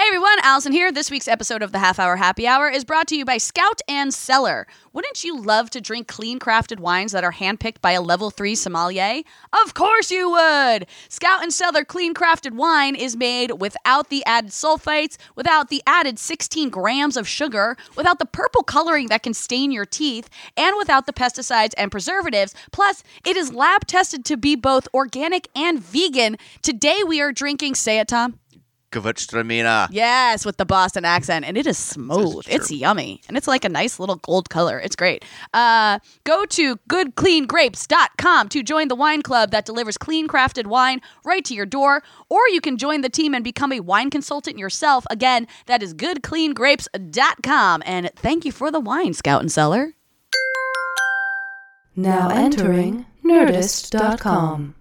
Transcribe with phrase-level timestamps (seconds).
[0.00, 0.92] Hey everyone, Allison here.
[0.92, 3.80] This week's episode of the Half Hour Happy Hour is brought to you by Scout
[3.88, 4.68] and Cellar.
[4.92, 8.54] Wouldn't you love to drink clean crafted wines that are handpicked by a level 3
[8.54, 9.22] sommelier?
[9.52, 10.86] Of course you would!
[11.08, 16.20] Scout and Cellar clean crafted wine is made without the added sulfites, without the added
[16.20, 21.06] 16 grams of sugar, without the purple coloring that can stain your teeth, and without
[21.06, 22.54] the pesticides and preservatives.
[22.70, 26.36] Plus, it is lab tested to be both organic and vegan.
[26.62, 28.38] Today we are drinking, say it, Tom.
[28.90, 29.88] Gewürztraminer.
[29.90, 32.44] Yes, with the Boston accent, and it is smooth.
[32.44, 34.78] Says It's yummy, and it's like a nice little gold color.
[34.80, 35.24] It's great.
[35.52, 41.44] Uh, go to goodcleangrapes.com to join the wine club that delivers clean crafted wine right
[41.44, 45.04] to your door, or you can join the team and become a wine consultant yourself.
[45.10, 47.82] Again, that is goodcleangrapes.com.
[47.84, 49.94] And thank you for the wine, Scout and Cellar.
[51.94, 54.74] Now entering Nerdist.com.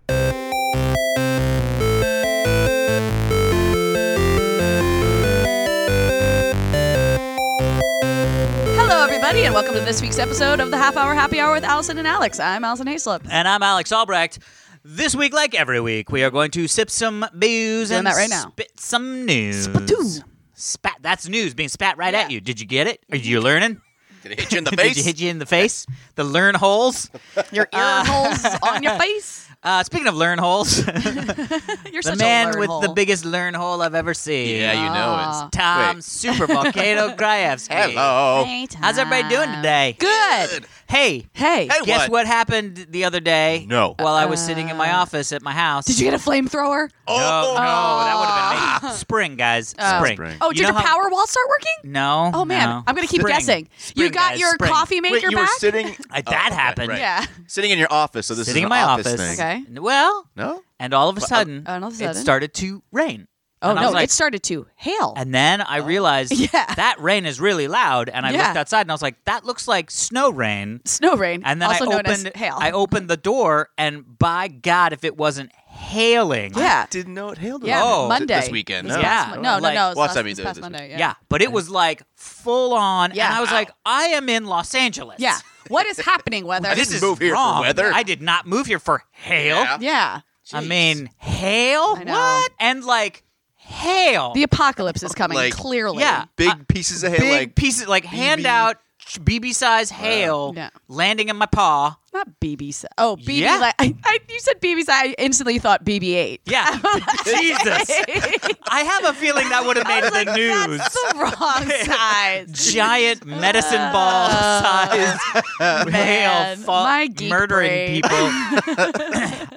[9.47, 12.05] and welcome to this week's episode of the Half Hour Happy Hour with Allison and
[12.05, 12.37] Alex.
[12.37, 13.25] I'm Allison Haislip.
[13.31, 14.39] And I'm Alex Albrecht.
[14.83, 18.15] This week, like every week, we are going to sip some booze Doing and that
[18.15, 18.49] right now.
[18.49, 19.69] spit some news.
[19.69, 20.21] Spatoo.
[20.53, 20.97] Spat.
[21.01, 22.21] That's news being spat right Yeah.
[22.23, 22.41] at you.
[22.41, 22.99] Did you get it?
[23.09, 23.79] Are you learning?
[24.23, 24.79] Did it hit you in the face?
[24.87, 25.05] Did face?
[25.05, 25.85] hit you in the face?
[26.15, 27.09] The learn holes.
[27.53, 29.46] Your ear uh, holes on your face.
[29.67, 33.53] Uh, speaking of learn holes, You're the such a man learn with the biggest learn
[33.53, 34.55] hole I've ever seen.
[34.61, 35.47] yeah, you know Ah.
[35.47, 36.03] it's Tom Wait.
[36.05, 37.73] Super Volcano Krajewski.
[37.91, 38.45] Hello.
[38.79, 39.97] How's everybody doing today?
[39.99, 40.65] Good.
[40.89, 41.67] Hey, Hey.
[41.67, 42.11] Hey, guess what?
[42.11, 43.65] what happened the other day?
[43.67, 43.95] No.
[43.99, 45.85] While I was sitting in my office at my house.
[45.85, 46.89] Did you get a flamethrower?
[47.07, 48.93] No, no, that would have been Oh.
[48.93, 48.97] me.
[48.97, 49.75] Spring, guys.
[49.77, 49.97] Oh.
[49.97, 50.15] Spring.
[50.15, 50.37] Spring.
[50.39, 51.91] Oh, You did know your how- power wall start working?
[51.91, 52.31] No.
[52.33, 52.83] Oh man, no.
[52.87, 53.33] I'm gonna keep Spring.
[53.35, 53.69] guessing.
[53.77, 54.71] Spring, you got guys, your spring.
[54.71, 55.49] coffee maker Wait, you back?
[55.49, 55.87] were sitting.
[56.11, 56.89] Uh, Oh, that okay, happened.
[56.89, 56.99] right.
[56.99, 57.25] Yeah.
[57.47, 59.37] Sitting in your office, so this Sitting is in my office, office.
[59.37, 59.65] thing.
[59.67, 59.79] Okay.
[59.81, 60.61] Well, No.
[60.79, 62.21] and all of a sudden, oh, all of a it sudden?
[62.21, 63.27] started to rain.
[63.61, 65.13] Oh And no, like- it started to hail.
[65.17, 65.83] And then I oh.
[65.85, 66.73] realized Yeah.
[66.75, 68.45] that rain is really loud, and I Yeah.
[68.45, 71.69] looked outside and I was like, "That looks like snow rain." Snow rain, And then
[71.69, 72.55] also I known opened, as hail.
[72.59, 77.37] I opened the door, and by God, if it wasn't hailing, yeah, Didn't know it
[77.39, 77.63] hailed.
[77.63, 77.81] yeah.
[77.83, 78.07] Oh.
[78.07, 78.87] Monday This weekend.
[78.89, 78.99] No.
[78.99, 79.27] Yeah.
[79.31, 79.87] Mon- no, no, Like- no.
[79.89, 80.61] It's Well, last, that's this past.
[80.61, 80.95] Monday.
[80.97, 81.15] yeah.
[81.29, 83.27] But it was like full on, Yeah.
[83.27, 85.37] and I was like, "I am in Los Angeles." Yeah.
[85.69, 86.69] What is happening, weather?
[86.75, 87.61] this didn't is move here for wrong.
[87.61, 87.91] weather.
[87.93, 89.57] I did not move here for hail.
[89.57, 89.77] Yeah.
[89.81, 90.19] yeah.
[90.53, 91.95] I mean, hail?
[91.97, 92.03] I.
[92.05, 92.51] What?
[92.59, 93.23] And like
[93.67, 94.33] hail.
[94.33, 95.35] The apocalypse is coming.
[95.37, 95.99] Like- clearly.
[95.99, 96.25] yeah.
[96.35, 98.77] Big Uh, pieces of hail, big like pieces, like hand out
[99.19, 100.69] BB size hail Yeah.
[100.87, 101.97] landing in my paw.
[102.17, 102.73] Not BB.
[102.73, 103.37] si- Oh, BB.
[103.41, 103.59] Yeah.
[103.59, 104.79] Like, I, I, you said BB.
[104.81, 106.39] si- I instantly thought BB-8.
[106.45, 106.65] Yeah.
[107.25, 107.91] Jesus.
[108.67, 110.79] I have a feeling that would have made the news.
[110.79, 112.73] That's the wrong size.
[112.73, 118.01] Giant medicine uh, ball Man, hail fa- my murdering brain.
[118.01, 118.17] people.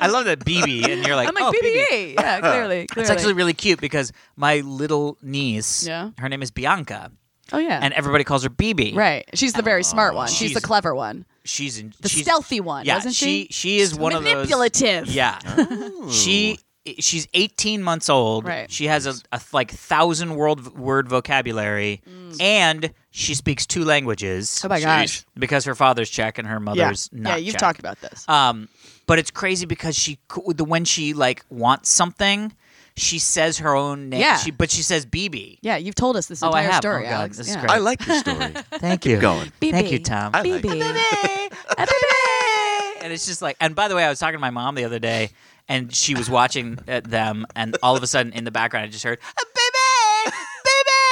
[0.03, 1.85] I love that BB, and you're like, I'm like oh, BB.
[1.91, 2.15] BB-8.
[2.15, 2.87] Yeah, clearly.
[2.87, 2.87] clearly.
[2.99, 6.11] It's actually really cute because my little niece, Yeah.
[6.19, 7.11] her name is Bianca,
[7.53, 7.81] Oh yeah.
[7.83, 8.95] and everybody calls her BB.
[8.95, 9.25] right.
[9.35, 10.29] She's the very smart one.
[10.29, 11.25] She's, the clever one.
[11.45, 13.49] She's in The she's, stealthy one, Yeah, wasn't she?
[13.51, 15.07] she is one of those Manipulative.
[15.09, 15.39] Yeah.
[16.11, 16.59] She
[16.99, 18.45] she's 18 months old.
[18.47, 18.71] Right.
[18.71, 22.03] She has a, a like thousand world word vocabulary,
[22.41, 25.25] and she speaks two languages Oh my gosh.
[25.39, 26.59] because her father's Czech and her Yeah.
[26.59, 27.31] mother's not.
[27.31, 27.61] Yeah, you've Czech.
[27.61, 28.27] talked about this.
[28.29, 28.69] Um,
[29.07, 30.19] but it's crazy because she
[30.55, 32.53] the when she like wants something,
[33.01, 34.21] she says her own name.
[34.21, 34.37] Yeah.
[34.37, 35.59] She, but she says BB.
[35.63, 36.83] yeah, you've told us this Oh, I entire have.
[36.83, 37.37] story, Oh, God, Alex.
[37.39, 37.61] this is yeah.
[37.63, 37.71] great.
[37.73, 38.37] I like this story.
[38.79, 39.19] Thank you.
[39.19, 39.51] going.
[39.61, 40.05] Thank you, BB.
[40.05, 40.31] Tom.
[40.35, 40.81] I like BB.
[40.83, 43.05] A baby!
[43.05, 44.85] And it's just like, and by the way, I was talking to my mom the
[44.85, 45.31] other day,
[45.69, 48.89] and she was watching uh, them, and all of a sudden in the background, I
[48.89, 49.50] just heard, a baby, baby,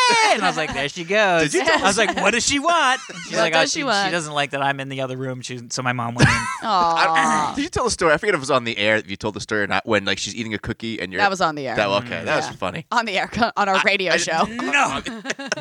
[0.32, 1.42] and I was like, there she goes.
[1.42, 3.00] Did you tell I was like, what does she want?
[3.24, 4.06] She's What like, oh, does she she, want?
[4.06, 5.40] she doesn't like that I'm in the other room.
[5.40, 6.34] She, so my mom went in.
[6.62, 7.52] Aw.
[7.56, 8.12] Did you tell the story?
[8.12, 8.96] I forget if it was on the air.
[8.96, 11.20] If you told the story or not, when like she's eating a cookie and you're
[11.20, 11.76] That was on the air.
[11.76, 12.36] That okay, that Yeah.
[12.36, 12.86] was funny.
[12.90, 14.44] on the air on our radio show.
[14.44, 15.02] no,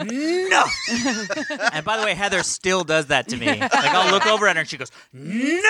[0.03, 0.63] no.
[1.73, 3.47] and by the way, Heather still does that to me.
[3.47, 5.61] Like I'll look over at her and she goes, no,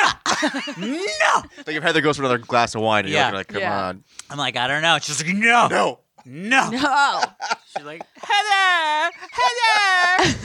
[0.77, 1.43] no.
[1.65, 3.27] Like if Heather goes for another glass of wine and Yeah.
[3.29, 3.87] you're like, come Yeah.
[3.87, 4.97] on, I'm like, I don't know.
[5.01, 5.99] She's like, no, no.
[6.27, 6.69] No.
[6.73, 7.23] Oh,
[7.75, 10.37] She's like, Heather, Heather.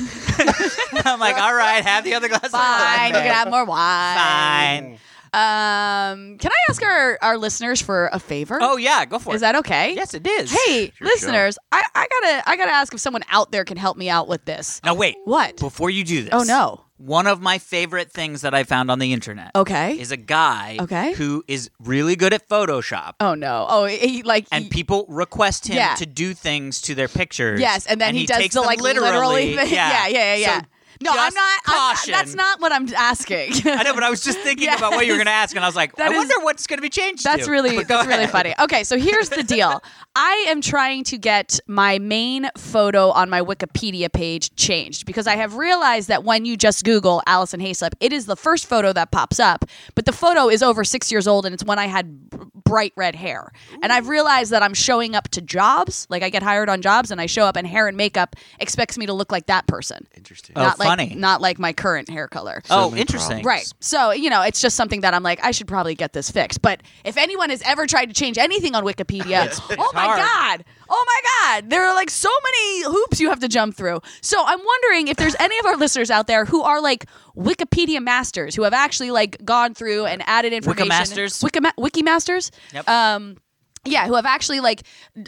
[1.09, 2.61] I'm like, all right, have the other glass of fine.
[2.61, 3.09] wine.
[3.15, 4.17] You can have more wine.
[4.17, 4.99] Fine.
[5.35, 8.59] Um, can I ask our, our listeners for a favor?
[8.61, 9.37] Oh yeah, go for it.
[9.37, 9.95] is that okay?
[9.95, 10.53] Yes, it is.
[10.53, 13.97] Hey, your listeners, I, I gotta I gotta ask if someone out there can help
[13.97, 14.79] me out with this.
[14.85, 15.17] Now wait.
[15.25, 15.57] What?
[15.57, 16.35] Before you do this.
[16.35, 16.82] Oh no.
[17.05, 19.99] One of my favorite things that I found on the internet Okay.
[19.99, 21.15] is a guy Okay.
[21.15, 23.15] who is really good at Photoshop.
[23.19, 23.67] oh no.
[23.69, 25.95] Oh, he, like And he- people request him Yeah.
[25.97, 27.61] to do things to their pictures.
[27.61, 29.57] Yes, and then he, does takes the like literally.
[29.57, 29.69] thing.
[29.73, 30.61] Yeah, yeah, yeah, yeah.
[30.61, 30.67] So
[31.05, 31.99] no, I'm not, I'm not.
[32.07, 33.53] That's not what I'm asking.
[33.65, 34.79] I know, but I was just thinking Yes.
[34.79, 36.35] about what you were going to ask, and I was like, That I is- wonder
[36.45, 37.25] what's going to be changed.
[37.25, 37.51] That's to.
[37.51, 38.55] really that's really funny.
[38.61, 39.83] Okay, so here's the deal.
[40.17, 45.37] I am trying to get my main photo on my Wikipedia page changed because I
[45.37, 49.11] have realized that when you just Google Allison Haislip, it is the first photo that
[49.11, 49.65] pops up,
[49.95, 53.15] but the photo is over six years old and it's when I had bright red
[53.15, 53.53] hair.
[53.83, 57.11] And I've realized that I'm showing up to jobs, like I get hired on jobs
[57.11, 60.07] and I show up and hair and makeup expects me to look like that person.
[60.17, 60.55] Interesting.
[60.57, 61.15] Oh, not like funny.
[61.15, 62.63] not like my current hair color.
[62.71, 63.45] Oh, many interesting.
[63.45, 63.73] Right.
[63.81, 66.63] So, you know, it's just something that I'm like, I should probably get this fixed.
[66.63, 69.49] But if anyone has ever tried to change anything on Wikipedia,
[69.79, 70.19] oh my hard.
[70.19, 70.65] God.
[70.95, 71.21] Oh my
[71.63, 71.71] God.
[71.71, 74.01] There are like so many hoops you have to jump through.
[74.21, 78.03] So I'm wondering if there's any of our listeners out there who are like Wikipedia
[78.03, 80.89] masters, who have actually like gone through and added information.
[80.91, 81.43] Wikimasters?
[81.43, 82.51] Wikima- Wikimasters?
[82.75, 82.89] Yep.
[82.89, 83.37] Um,
[83.85, 84.83] yeah, who have actually like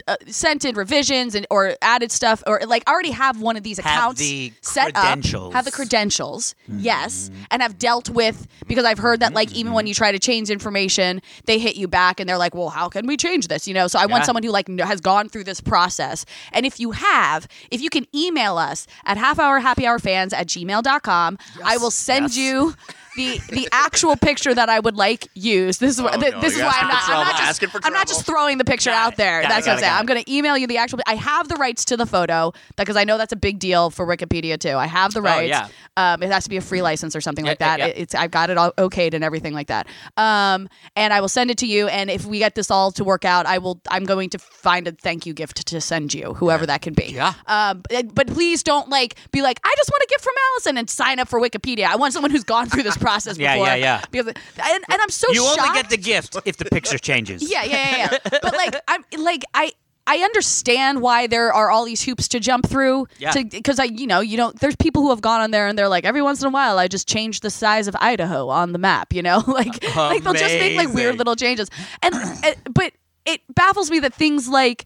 [0.07, 3.77] uh, sent in revisions and or added stuff or like already have one of these
[3.79, 5.47] Have accounts the set credentials.
[5.47, 6.79] up, have the credentials, Mm-hmm.
[6.79, 10.19] yes, and have dealt with because I've heard that like even when you try to
[10.19, 13.67] change information, they hit you back and they're like, "Well, how can we change this?"
[13.67, 13.87] You know.
[13.87, 16.25] So I want someone who like has gone through this process.
[16.53, 21.91] And if you have, if you can email us at halfhourhappyhourfans at gmail.com, I will
[21.91, 22.37] send Yes.
[22.37, 22.73] you.
[23.15, 25.79] The, the actual picture that I would like used.
[25.79, 27.03] This is why Oh, th- no, this is why I'm not.
[27.09, 27.43] I'm not just.
[27.49, 29.41] asking for I'm not just throwing the picture out there.
[29.41, 29.93] got it, what I'm saying.
[29.93, 30.99] I'm going to email you the actual.
[31.07, 34.05] I have the rights to the photo because I know that's a big deal for
[34.05, 34.75] Wikipedia too.
[34.75, 35.49] I have the rights.
[35.49, 35.67] yeah.
[35.97, 37.79] Um, it has to be a free license or something Yeah, like that.
[37.79, 37.85] yeah.
[37.87, 39.87] It- it's I've got it all okayed and everything like that.
[40.17, 41.87] Um, and I will send it to you.
[41.87, 43.79] And if we get this all to work out, I will.
[43.89, 47.05] I'm going to find a thank you gift to send you, whoever that can be.
[47.05, 47.33] Yeah.
[47.47, 50.77] Um, but, but please don't like be like I just want a gift from Allison
[50.77, 51.85] and sign up for Wikipedia.
[51.85, 53.67] I want someone who's gone through this process Yeah, before.
[53.67, 54.01] yeah, yeah.
[54.11, 55.59] Because and, and I'm so You shocked.
[55.61, 57.39] only get the gift if the picture changes.
[57.53, 58.39] Yeah, yeah, yeah, yeah.
[58.45, 59.71] but like, I'm like, I.
[60.07, 63.07] I understand why there are all these hoops to jump through.
[63.17, 63.33] Yeah.
[63.41, 64.53] Because I, you know, you don't.
[64.59, 66.77] There's people who have gone on there and they're like, every once in a while,
[66.77, 69.13] I just change the size of Idaho on the map.
[69.13, 71.71] You know, like, like they'll just make like weird little changes.
[72.03, 72.13] And,
[72.45, 72.93] and but
[73.25, 74.85] it baffles me that things like.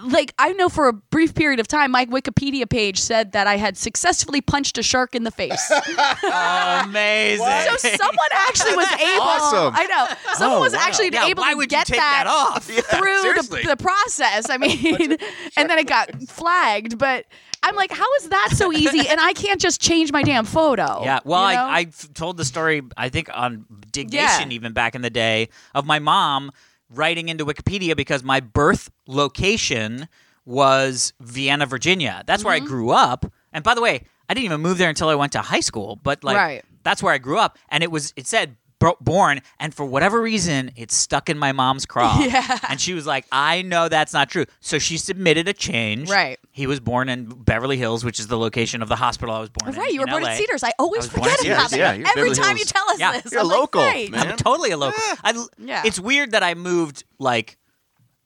[0.00, 3.56] Like I know for a brief period of time, my Wikipedia page said that I
[3.56, 5.68] had successfully punched a shark in the face.
[6.32, 7.44] Amazing.
[7.46, 9.22] So someone actually was able.
[9.22, 9.74] Awesome.
[9.76, 10.32] I know.
[10.34, 10.78] Someone Oh, was wow.
[10.82, 12.64] actually Yeah, able why to would you get take that off?
[12.64, 13.62] through the, seriously.
[13.64, 14.48] the process.
[14.48, 15.16] I mean,
[15.56, 16.96] and then it got flagged.
[16.96, 17.26] But
[17.62, 19.00] I'm like, how is that so easy?
[19.10, 21.02] And I can't just change my damn photo.
[21.02, 21.64] Yeah, well, you know?
[21.64, 24.26] I, I've told the story, I think, on Dig Yeah.
[24.26, 26.52] Nation even back in the day, of my mom
[26.90, 30.08] writing into Wikipedia because my birth location
[30.44, 32.22] was Vienna, Virginia.
[32.26, 32.46] That's Mm-hmm.
[32.48, 33.32] where I grew up.
[33.52, 35.98] And by the way, I didn't even move there until I went to high school,
[36.02, 36.64] but like Right.
[36.82, 37.58] that's where I grew up.
[37.68, 38.56] And it was, it said,
[39.00, 42.18] Born, and for whatever reason, it stuck in my mom's craw.
[42.30, 42.58] Yeah.
[42.68, 44.46] And she was like, I know that's not true.
[44.60, 46.08] So she submitted a change.
[46.10, 46.38] Right.
[46.50, 49.50] He was born in Beverly Hills, which is the location of the hospital I was
[49.50, 49.78] born in.
[49.78, 50.30] right, you were in born LA.
[50.30, 50.64] at Cedars.
[50.64, 52.16] I always I forget at about Cedars, yeah, that.
[52.16, 53.20] Every Beverly time you tell us Yeah.
[53.20, 54.10] this, You're I'm like, local, right.
[54.10, 54.28] man.
[54.28, 55.00] I'm totally a local.
[55.24, 55.82] I, Yeah.
[55.84, 57.58] It's weird that I moved like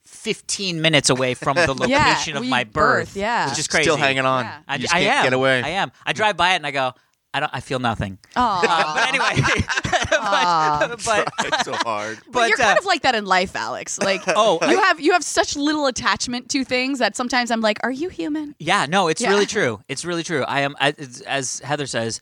[0.04, 3.16] 15 minutes away from the Yeah, location of my birth, birth.
[3.16, 3.48] yeah.
[3.50, 3.84] which is crazy.
[3.84, 4.44] Still hanging on.
[4.44, 4.58] Yeah.
[4.68, 5.24] I, You just I can't am.
[5.24, 5.62] get away.
[5.62, 5.92] I am.
[6.06, 6.92] I drive by it and I go,
[7.34, 7.50] I don't.
[7.52, 8.18] I feel nothing.
[8.36, 8.60] Aw.
[8.62, 9.42] Uh, but anyway,
[10.10, 12.18] but, but, It's so hard.
[12.26, 13.98] But, but, you're uh, kind of like that in life, Alex.
[13.98, 17.60] Like, Oh, you I- have you have such little attachment to things that sometimes I'm
[17.60, 18.54] like, are you human?
[18.58, 19.30] yeah, no, it's Yeah.
[19.30, 19.80] really true.
[19.88, 20.44] It's really true.
[20.44, 22.20] I am, I, it's- as Heather says,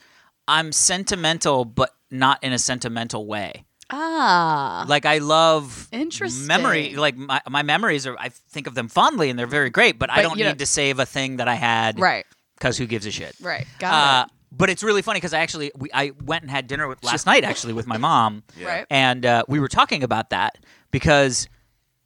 [0.48, 3.64] I'm sentimental, but not in a sentimental way.
[3.90, 6.46] Ah, like I love Interesting.
[6.46, 6.94] memory.
[6.96, 9.98] Like my, my memories are, I think of them fondly, and they're very great.
[9.98, 12.24] But, I But don't you need don't- to save a thing that I had, right,
[12.56, 13.36] Because who gives a shit?
[13.42, 16.66] right, got Uh, but it's really funny because I actually we, I went and had
[16.66, 18.66] dinner with, last night actually with my mom, it.
[18.66, 18.86] Right.
[18.90, 20.58] and uh, we were talking about that
[20.90, 21.48] because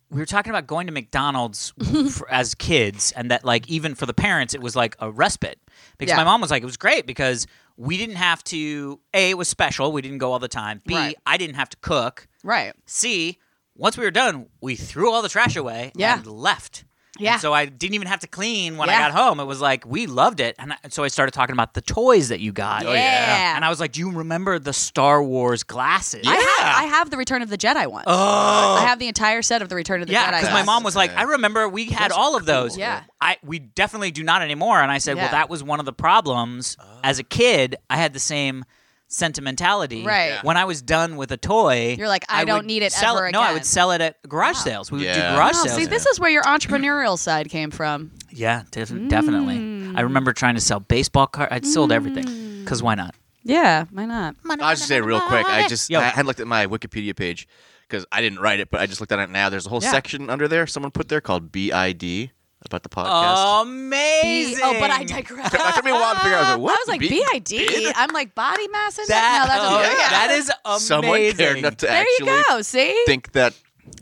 [0.09, 1.73] we were talking about going to McDonald's
[2.13, 5.59] for, as kids, and that like even for the parents it was like a respite
[5.99, 6.19] because Yeah.
[6.19, 9.49] my mom was like it was great because we didn't have to a it was
[9.49, 11.17] special we didn't go all the time b Right.
[11.27, 12.73] I didn't have to cook Right.
[12.87, 13.39] c
[13.75, 16.17] once we were done we threw all the trash away Yeah.
[16.17, 16.85] and left.
[17.19, 17.33] Yeah.
[17.35, 19.41] And so I didn't even have to clean when I got home.
[19.41, 22.29] It was like we loved it, and I, so I started talking about the toys
[22.29, 22.85] that you got.
[22.87, 23.57] Oh, yeah.
[23.57, 27.11] And I was like, "Do you remember the Star Wars glasses?" I have I have
[27.11, 28.05] the Return of the Jedi ones.
[28.07, 28.77] Oh.
[28.79, 30.41] I have the entire set of the Return of the yeah, Jedi.
[30.41, 33.03] because my mom was like, "I remember we had all of those." Yeah.
[33.21, 34.81] I we definitely do not anymore.
[34.81, 35.25] And I said, Yeah.
[35.25, 37.77] "Well, that was one of the problems as a kid.
[37.89, 38.65] I had the same."
[39.09, 40.05] Sentimentality.
[40.05, 40.27] Right.
[40.29, 40.41] Yeah.
[40.43, 43.29] When I was done with a toy, You're like, I don't need it sell ever
[43.29, 43.33] it.
[43.33, 44.91] No, I would sell it at garage sales.
[44.91, 45.31] We would Yeah.
[45.31, 45.77] do garage Oh, sales.
[45.77, 48.13] see, this is where your entrepreneurial side came from.
[48.31, 49.57] yeah, def- definitely.
[49.57, 50.03] I mm.
[50.03, 51.53] remember trying to sell baseball cards.
[51.53, 52.65] I'd sold everything mm.
[52.65, 53.15] because why not?
[53.43, 54.35] Yeah, why not?
[54.45, 55.47] I was just say real quick.
[55.47, 56.01] I just Yo.
[56.01, 57.47] I had looked at my Wikipedia page
[57.89, 59.49] because I didn't write it, but I just looked at it now.
[59.49, 59.93] There's a whole Yeah.
[59.93, 62.33] section under there someone put there called BID
[62.67, 63.63] about the podcast.
[63.63, 64.61] Amazing.
[64.65, 65.53] Oh, but I digress.
[65.53, 66.45] It took me a while to figure out.
[66.45, 66.71] I was like, what?
[66.77, 67.25] I was like, B-
[67.57, 67.93] BID?
[67.97, 69.09] I'm like, body mass index?
[69.09, 70.11] That, no, that's oh, yeah.
[70.11, 70.87] that is amazing.
[70.87, 73.03] Someone cared enough to There you go, see?
[73.07, 73.55] think that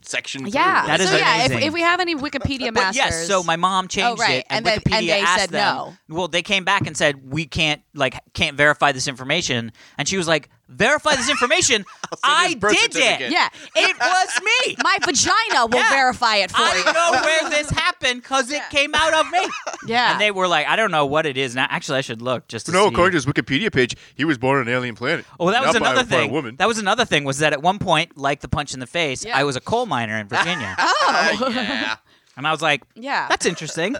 [0.02, 0.47] section.
[0.47, 0.83] yeah.
[0.83, 0.88] through.
[0.88, 1.68] That is so, yeah, if, amazing.
[1.68, 2.97] if we have any Wikipedia But masters.
[2.97, 5.40] yes, so my mom oh, changed right, it, and, and then- Wikipedia and they asked
[5.40, 5.76] said them.
[5.76, 5.94] no.
[6.09, 10.16] Well, they came back and said we can't, like, can't verify this information, and she
[10.16, 11.85] was like, "Verify this information?
[12.04, 13.31] send I did it.
[13.33, 13.49] Yeah.
[13.76, 14.76] It was me.
[14.83, 15.90] My vagina will Yeah.
[15.90, 16.83] verify it for I you.
[16.87, 19.47] I know where this happened because it came out of me.
[19.87, 20.12] Yeah.
[20.12, 21.66] And they were like, I don't know what it is now.
[21.71, 22.93] Actually, I should look just to No, see.
[22.95, 25.25] according to his Wikipedia page, he was born on an alien planet.
[25.40, 26.31] Oh, that was Not by- another by a thing.
[26.31, 26.57] woman.
[26.57, 29.25] That was another thing was that at one point, like the punch in the face,
[29.25, 29.37] Yeah.
[29.38, 31.37] I was a coal miner in Virginia, oh.
[31.54, 31.97] yeah.
[32.37, 33.26] and I was like, yeah.
[33.28, 33.97] "That's interesting."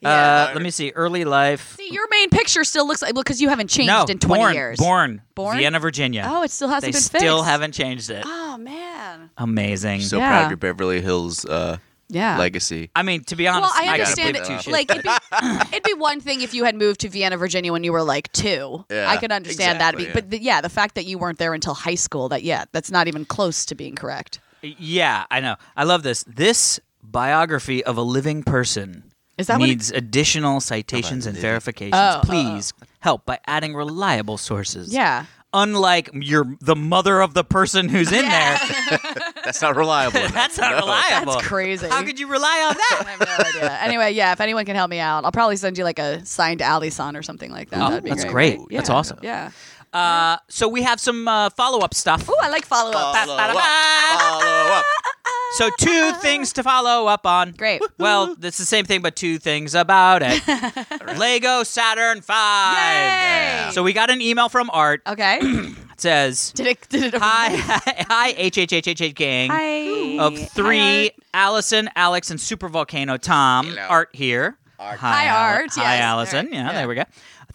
[0.00, 0.46] Yeah.
[0.50, 0.90] Uh, let me see.
[0.94, 1.76] Early life.
[1.76, 4.40] See, your main picture still looks like, well, because you haven't changed no, in 20
[4.42, 4.78] born, years.
[4.78, 5.56] born, Born?
[5.58, 6.24] Vienna, Virginia.
[6.28, 7.50] Oh, it still hasn't they been still fixed.
[7.50, 8.22] haven't changed it.
[8.26, 9.30] Oh, man.
[9.38, 10.00] Amazing.
[10.02, 10.28] So Yeah.
[10.30, 12.38] proud of your Beverly Hills uh, Yeah.
[12.38, 12.90] legacy.
[12.94, 14.46] I mean, to be well, honest, I understand give it.
[14.46, 14.72] two shits.
[14.72, 15.10] Like, it'd be,
[15.72, 18.30] it'd be one thing if you had moved to Vienna, Virginia when you were like
[18.32, 18.84] two.
[18.90, 19.94] Yeah, I could understand that.
[19.94, 22.64] exactly, But the, yeah, the fact that you weren't there until high school, that, yeah,
[22.72, 24.38] that's not even close to being correct.
[24.62, 25.56] Yeah, I know.
[25.76, 26.24] I love this.
[26.24, 29.04] This biography of a living person
[29.38, 31.94] Is that what it- needs additional citations and verifications.
[31.96, 34.92] Oh, oh, Please help by adding reliable sources.
[34.92, 35.26] Yeah.
[35.52, 38.58] Unlike you're the mother of the person who's in there.
[39.44, 40.20] That's not reliable.
[40.28, 40.76] That's not No.
[40.80, 41.32] reliable.
[41.34, 41.88] That's crazy.
[41.88, 43.04] How could you rely on that?
[43.06, 43.78] I have no idea.
[43.80, 46.60] Anyway, yeah, if anyone can help me out, I'll probably send you like a signed
[46.60, 47.80] Ali Allison or something like that.
[47.80, 48.56] Oh, That'd be that's great.
[48.58, 48.68] great.
[48.70, 48.94] That's Yeah.
[48.94, 49.18] awesome.
[49.22, 49.50] Yeah.
[49.96, 52.28] Uh, so we have some uh, follow up stuff.
[52.28, 53.14] Ooh, I like follow up.
[53.16, 53.50] Follow up.
[54.20, 54.84] Follow up.
[55.54, 57.52] So two things to follow up on.
[57.52, 57.80] Great.
[57.98, 60.42] Well, it's the same thing, but two things about it.
[61.18, 62.76] Lego Saturn Five.
[62.76, 63.70] Yay!
[63.72, 65.00] So we got an email from Art.
[65.06, 65.40] Okay.
[65.96, 66.88] It says, did it?
[66.90, 67.22] Did it?
[67.22, 67.56] "Hi,
[68.06, 70.18] hi, HHHH gang Hi.
[70.22, 73.68] of three: Hi, Allison, Alex, and Super Volcano Tom.
[73.68, 73.80] Hello.
[73.88, 74.58] Art here.
[74.78, 74.98] Art.
[74.98, 75.70] Hi, Al- Art.
[75.76, 76.02] Hi, Yes.
[76.02, 76.46] Allison.
[76.48, 76.52] Art.
[76.54, 76.72] Yeah, Yeah.
[76.72, 77.04] there we go.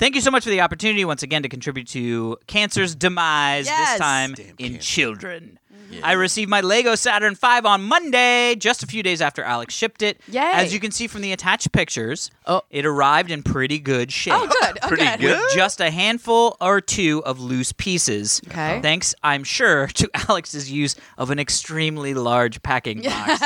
[0.02, 3.68] Thank you so much for the opportunity once again to contribute to cancer's demise.
[3.68, 3.92] Yes.
[3.92, 4.80] This time Damn in cancer.
[4.80, 5.60] children.
[6.04, 10.02] I received my Lego Saturn V on Monday, just a few days after Alex shipped
[10.02, 10.20] it.
[10.28, 10.40] Yay.
[10.40, 12.62] As you can see from the attached pictures, Oh.
[12.70, 14.34] it arrived in pretty good shape.
[14.36, 14.80] Oh, good.
[14.84, 15.20] Oh, Pretty good.
[15.20, 15.38] good.
[15.46, 18.42] With just a handful or two of loose pieces.
[18.48, 18.80] Okay.
[18.82, 23.40] Thanks, I'm sure, to Alex's use of an extremely large packing box,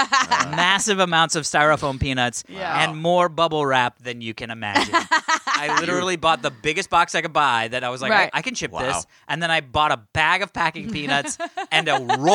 [0.49, 2.83] massive amounts of styrofoam peanuts, Yeah.
[2.83, 4.93] and more bubble wrap than you can imagine.
[4.93, 8.29] I literally bought the biggest box I could buy that I was like, Right.
[8.33, 8.81] I, I can ship Wow.
[8.81, 9.05] this.
[9.27, 11.37] And then I bought a bag of packing peanuts
[11.71, 12.34] and a roll,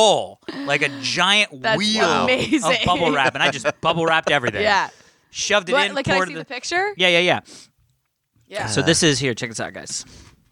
[0.67, 2.63] like a giant That's wheel amazing.
[2.65, 3.35] of bubble wrap.
[3.35, 4.63] And I just bubble wrapped everything.
[4.63, 4.89] Yeah.
[5.31, 6.93] Shoved it What, in, like, can I poured see it- the picture?
[6.97, 7.41] Yeah, yeah, yeah.
[8.47, 8.67] Yeah.
[8.67, 9.33] So this is here.
[9.35, 10.05] Check this out, guys.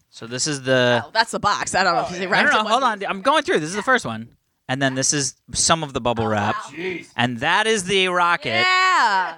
[0.09, 1.03] So this is the.
[1.05, 1.75] Oh, that's the box.
[1.75, 2.67] I don't know if they I wrapped don't know.
[2.69, 3.09] it Hold one- on.
[3.09, 3.59] I'm going through.
[3.59, 4.29] This is the first one,
[4.69, 6.55] and then this is some of the bubble oh, wrap,
[7.17, 8.49] and that is the rocket.
[8.65, 9.35] Yeah.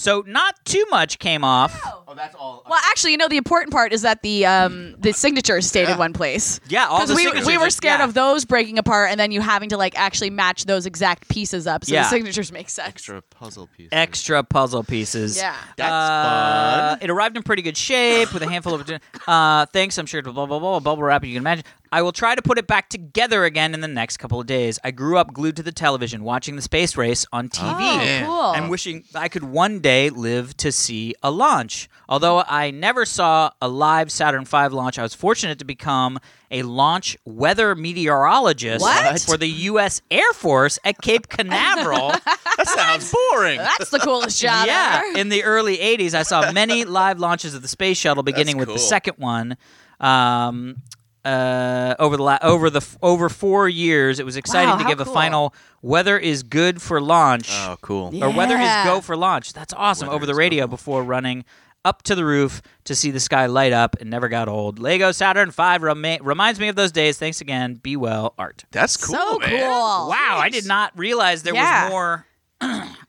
[0.00, 1.78] So not too much came off.
[1.84, 2.64] Oh, that's all.
[2.68, 5.98] Well, actually, you know, the important part is that the um the signatures stayed in
[5.98, 6.58] one place.
[6.68, 8.06] Yeah, all the we, signatures we were are- scared yeah.
[8.06, 11.66] of those breaking apart and then you having to like actually match those exact pieces
[11.66, 12.04] up so Yeah.
[12.04, 12.88] the signatures make sense.
[12.88, 13.90] extra puzzle piece.
[13.92, 15.36] extra puzzle pieces.
[15.36, 15.54] Yeah.
[15.76, 16.98] That's Uh, fun.
[17.02, 18.90] It arrived in pretty good shape with a handful of.
[19.28, 21.22] Uh, thanks, I'm sure to blah blah blah bubble wrap.
[21.24, 21.64] You can imagine.
[21.92, 24.78] I will try to put it back together again in the next couple of days.
[24.84, 27.74] I grew up glued to the television, watching the space race on TV.
[27.80, 28.26] Oh, Yeah.
[28.26, 28.52] cool.
[28.54, 31.88] and wishing I could one day live to see a launch.
[32.08, 36.18] Although I never saw a live Saturn V launch, I was fortunate to become
[36.50, 39.20] a launch weather meteorologist What?
[39.22, 40.00] for the U.S.
[40.10, 42.10] Air Force at Cape Canaveral.
[42.10, 43.58] That sounds boring.
[43.58, 45.18] That's the coolest job yeah, ever.
[45.18, 48.68] in the early 80s, I saw many live launches of the space shuttle, beginning with
[48.68, 49.56] the second one.
[50.00, 50.76] Um,
[51.24, 54.82] uh, over the la- over the f- over four years, it was exciting Wow, to
[54.84, 55.12] how give a cool.
[55.14, 58.10] final "Weather is good for launch" Oh, cool.
[58.12, 58.26] Yeah.
[58.26, 61.44] or "Weather is go for launch." That's awesome Weather over the is radio before running
[61.84, 64.78] up to the roof to see the sky light up and never got old.
[64.78, 67.16] Lego Saturn V rema- reminds me of those days.
[67.18, 67.74] Thanks again.
[67.74, 68.64] Be well, Art.
[68.70, 69.48] That's cool, so man.
[69.50, 70.08] cool.
[70.08, 71.84] Wow, I did not realize there Yeah.
[71.84, 72.26] was more.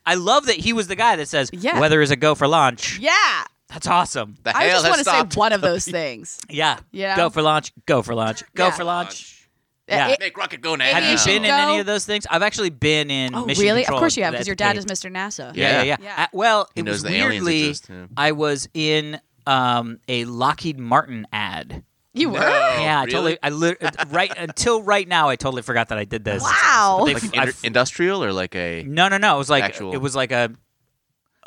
[0.06, 1.78] I love that he was the guy that says, Yeah.
[1.80, 3.44] "Weather is a go for launch." Yeah.
[3.72, 4.36] That's awesome.
[4.42, 6.38] The I just want to say one of those things.
[6.50, 6.78] Yeah.
[6.90, 7.16] Yeah.
[7.16, 7.72] Go for launch.
[7.86, 8.42] Go for launch.
[8.54, 8.70] Go Yeah.
[8.72, 9.48] for launch.
[9.88, 10.08] Yeah.
[10.08, 10.84] It- Make rocket go now.
[10.84, 12.26] Have you Aviation been in any of those things?
[12.30, 13.34] I've actually been in.
[13.34, 13.84] oh, mission really?
[13.86, 14.78] Of course you have, because your dad Cape.
[14.78, 15.10] is Mr.
[15.10, 15.54] NASA.
[15.56, 15.96] Yeah, yeah, yeah.
[16.00, 16.22] Yeah.
[16.24, 17.68] Uh, well, He it knows was the aliens weirdly.
[17.68, 18.06] exist, yeah.
[18.16, 21.82] I was in um, a Lockheed Martin ad
[22.14, 22.38] You were.
[22.38, 23.10] Yeah, I really?
[23.12, 23.38] totally.
[23.42, 26.42] I lit- right until right now, I totally forgot that I did this.
[26.42, 27.00] Wow.
[27.02, 29.34] Like I've- inter- industrial or like a No, no, no.
[29.34, 30.52] It was like Actual- it was like a.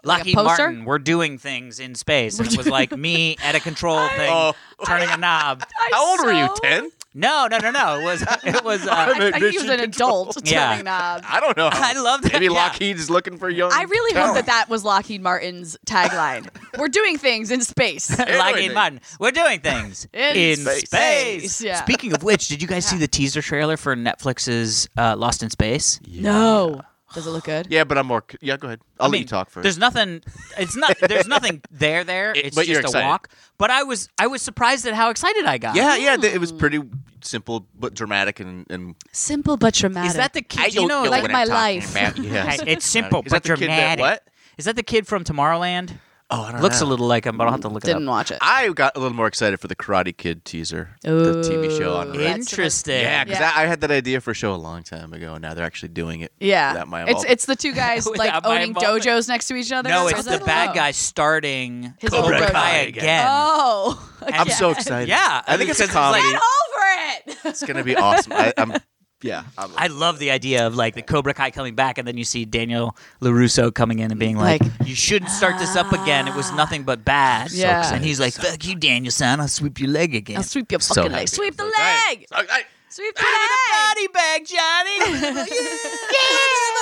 [0.05, 0.35] Like Lockheed?
[0.35, 2.39] Martin, we're doing things in space.
[2.39, 4.53] And it was like me at a control thing, Oh.
[4.85, 5.63] turning a knob.
[5.91, 6.47] How old were you?
[6.63, 6.91] Ten?
[7.17, 7.99] No, no, no, no.
[7.99, 8.85] It was it was.
[8.89, 10.71] I, Uh, I think he was an adult Yeah.
[10.71, 11.25] turning knobs.
[11.29, 11.69] I don't know.
[11.71, 12.33] I love that.
[12.33, 12.51] Maybe yeah.
[12.51, 13.71] Lockheed is looking for young.
[13.73, 16.49] I really hope that that was Lockheed Martin's tagline.
[16.77, 18.09] We're doing things in space.
[18.19, 18.73] Lockheed.
[18.73, 18.99] Martin.
[19.17, 20.83] We're doing things In in, space.
[20.89, 21.61] space.
[21.61, 21.81] Yeah.
[21.81, 25.49] Speaking of which, did you guys see the teaser trailer for Netflix's uh, Lost in
[25.49, 26.01] Space?
[26.05, 26.81] No.
[27.15, 27.67] Does it look good?
[27.71, 28.23] Yeah, but I'm more.
[28.29, 28.81] c- Yeah, go ahead.
[28.99, 29.63] I'll I let mean, you talk first.
[29.63, 30.21] There's nothing.
[30.57, 30.95] It's not.
[30.99, 32.03] There's nothing there.
[32.03, 32.31] There.
[32.31, 33.07] It- It's but you're just a excited.
[33.07, 33.29] walk.
[33.57, 34.09] But I was.
[34.19, 35.75] I was surprised at how excited I got.
[35.75, 36.17] yeah, yeah.
[36.17, 36.81] th- It was pretty
[37.21, 38.95] simple but dramatic and and.
[39.13, 40.09] Simple but dramatic.
[40.11, 40.59] Is that the kid?
[40.61, 41.91] I you know, like what my I'm talking life.
[41.91, 42.17] about.
[42.19, 42.59] Yes.
[42.67, 44.01] it's simple Is that but the kid that- dramatic.
[44.01, 44.27] what?
[44.57, 45.91] Is that the kid from Tomorrowland?
[46.31, 46.87] Oh, I don't Looks know.
[46.87, 48.11] a little like him, but I'll have to look it Didn't up.
[48.11, 48.39] watch it.
[48.41, 52.07] I got a little more excited for the Karate Kid teaser, the TV show on
[52.07, 52.11] Ooh.
[52.13, 52.19] Red.
[52.21, 53.01] That's- Interesting.
[53.01, 53.51] Yeah, because Yeah.
[53.55, 55.63] I, I had that idea for a show a long time ago, and now they're
[55.65, 56.31] actually doing it.
[56.39, 56.73] yeah.
[56.73, 57.31] without my it's involvement.
[57.31, 59.03] it's the two guys like my owning involvement.
[59.05, 59.87] dojos next to each other.
[59.89, 62.87] No, Or it's the that- bad guy starting His Cobra own Kai version.
[62.97, 63.25] again.
[63.29, 64.11] Oh.
[64.33, 65.09] I'm so excited.
[65.09, 66.23] Yeah, I think it's a it's comedy.
[66.23, 66.41] Get over
[67.27, 67.37] it.
[67.45, 68.33] it's gonna be awesome.
[68.33, 68.73] I, I'm
[69.25, 69.43] yeah.
[69.57, 72.23] I'm, I love the idea of like the Cobra Kai coming back, and then you
[72.23, 76.27] see Daniel LaRusso coming in and being like, Like- "You shouldn't start this up again.
[76.27, 77.79] It was nothing but bad." Yeah.
[77.79, 77.95] excited.
[77.97, 79.39] and he's like, "Fuck you, Daniel son.
[79.41, 81.21] I'll sweep your leg again." I'll sweep your so fucking happy.
[81.21, 81.29] leg.
[81.29, 82.19] Sweep the I'm so excited.
[82.19, 82.27] leg.
[82.31, 82.65] So excited.
[82.89, 83.49] Sweep the leg.
[83.75, 84.97] body bag, Johnny.
[86.17, 86.74] Oh,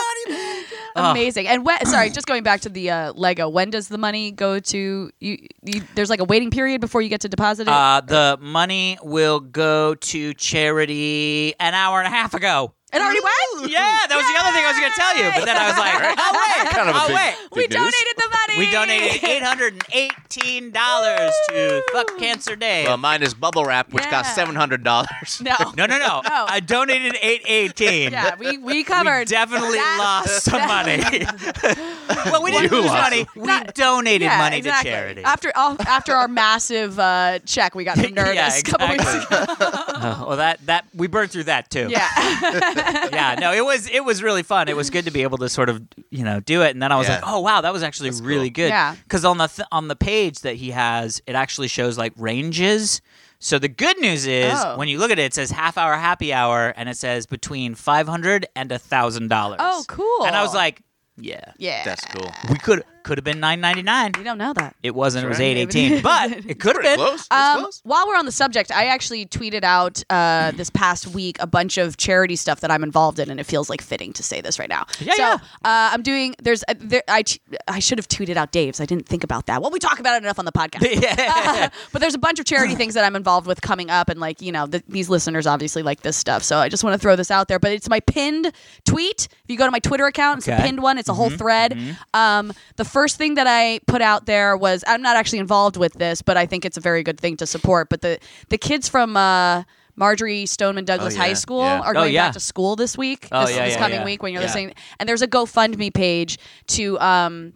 [0.95, 1.11] Oh.
[1.11, 1.47] Amazing.
[1.47, 3.49] And when, sorry, just going back to the uh, Lego.
[3.49, 5.81] When does the money go to you, you?
[5.95, 7.73] There's like a waiting period before you get to deposit it.
[7.73, 12.73] Uh, the money will go to charity an hour and a half ago.
[12.93, 13.71] It already went.
[13.71, 15.27] Yeah, that was the other thing I was going to tell you.
[15.33, 16.69] But then I was like, oh, wait.
[16.69, 17.35] Kind of a oh, big- wait.
[17.51, 17.75] We news.
[17.75, 18.57] donated the money.
[18.57, 22.83] We donated eight hundred and eighteen dollars to Fuck Cancer Day.
[22.85, 25.41] Well, mine is bubble wrap, which cost seven hundred dollars.
[25.41, 25.55] No.
[25.77, 26.45] no, no, no, No.
[26.47, 28.11] I donated eight eighteen.
[28.11, 29.19] Yeah, we we covered.
[29.29, 29.97] We definitely that.
[29.99, 31.01] lost some money.
[32.31, 33.25] well, we didn't You lose money.
[33.33, 33.41] some.
[33.41, 34.89] We Not- donated yeah, money exactly.
[34.91, 35.23] to charity.
[35.23, 39.45] After after our massive uh, check we got from Nerdist yeah, a couple weeks ago.
[39.49, 41.87] Uh, well, that that we burned through that too.
[41.89, 42.09] Yeah.
[43.13, 44.67] yeah, no, it was it was really fun.
[44.69, 46.91] It was good to be able to sort of you know do it, and then
[46.91, 47.15] I was Yeah.
[47.15, 48.63] like, oh wow, that was actually That's really cool.
[48.65, 48.69] good.
[48.69, 48.95] Yeah.
[49.03, 53.01] because on the th- on the page that he has, it actually shows like ranges.
[53.39, 54.77] So the good news is Oh.
[54.77, 57.75] when you look at it, it says half hour happy hour, and it says between
[57.75, 59.57] five hundred and a thousand dollars.
[59.61, 60.25] Oh, cool.
[60.25, 60.81] And I was like,
[61.17, 61.83] yeah, yeah.
[61.83, 62.31] That's cool.
[62.49, 64.11] we could could have been nine ninety nine.
[64.17, 64.75] We don't know that.
[64.83, 65.25] It wasn't.
[65.25, 66.95] It was That's eight but it could have been.
[66.95, 67.27] close.
[67.27, 67.81] That's Um, close.
[67.83, 71.77] while we're on the subject, I actually tweeted out uh, this past week a bunch
[71.77, 74.59] of charity stuff that I'm involved in, and it feels like fitting to say this
[74.59, 74.85] right now.
[74.99, 75.33] Yeah, so yeah.
[75.63, 76.35] Uh, I'm doing.
[76.41, 76.63] There's.
[76.67, 78.79] Uh, there, I t- I should have tweeted out Dave's.
[78.79, 79.61] I didn't think about that.
[79.61, 81.01] Well, we talk about it enough on the podcast.
[81.01, 81.69] yeah.
[81.91, 84.41] but there's a bunch of charity things that I'm involved with coming up, and like
[84.41, 86.43] you know, the, these listeners obviously like this stuff.
[86.43, 87.59] So I just want to throw this out there.
[87.59, 88.51] But it's my pinned
[88.85, 89.27] tweet.
[89.31, 90.63] If you go to my Twitter account, it's a Okay.
[90.63, 90.97] pinned one.
[90.97, 91.77] It's a whole thread.
[92.13, 95.93] Um, the first thing that I put out there was I'm not actually involved with
[95.93, 97.89] this, but I think it's a very good thing to support.
[97.89, 99.17] But the the kids from.
[99.17, 99.63] Uh,
[99.95, 101.79] Marjory Stoneman Douglas Oh, High School yeah.
[101.81, 102.25] are Oh, going yeah.
[102.25, 103.27] back to school this week.
[103.31, 104.05] Oh, this, yeah, this yeah, coming yeah.
[104.05, 104.47] week when you're Yeah.
[104.47, 104.73] listening.
[104.99, 107.53] And there's a GoFundMe page to um,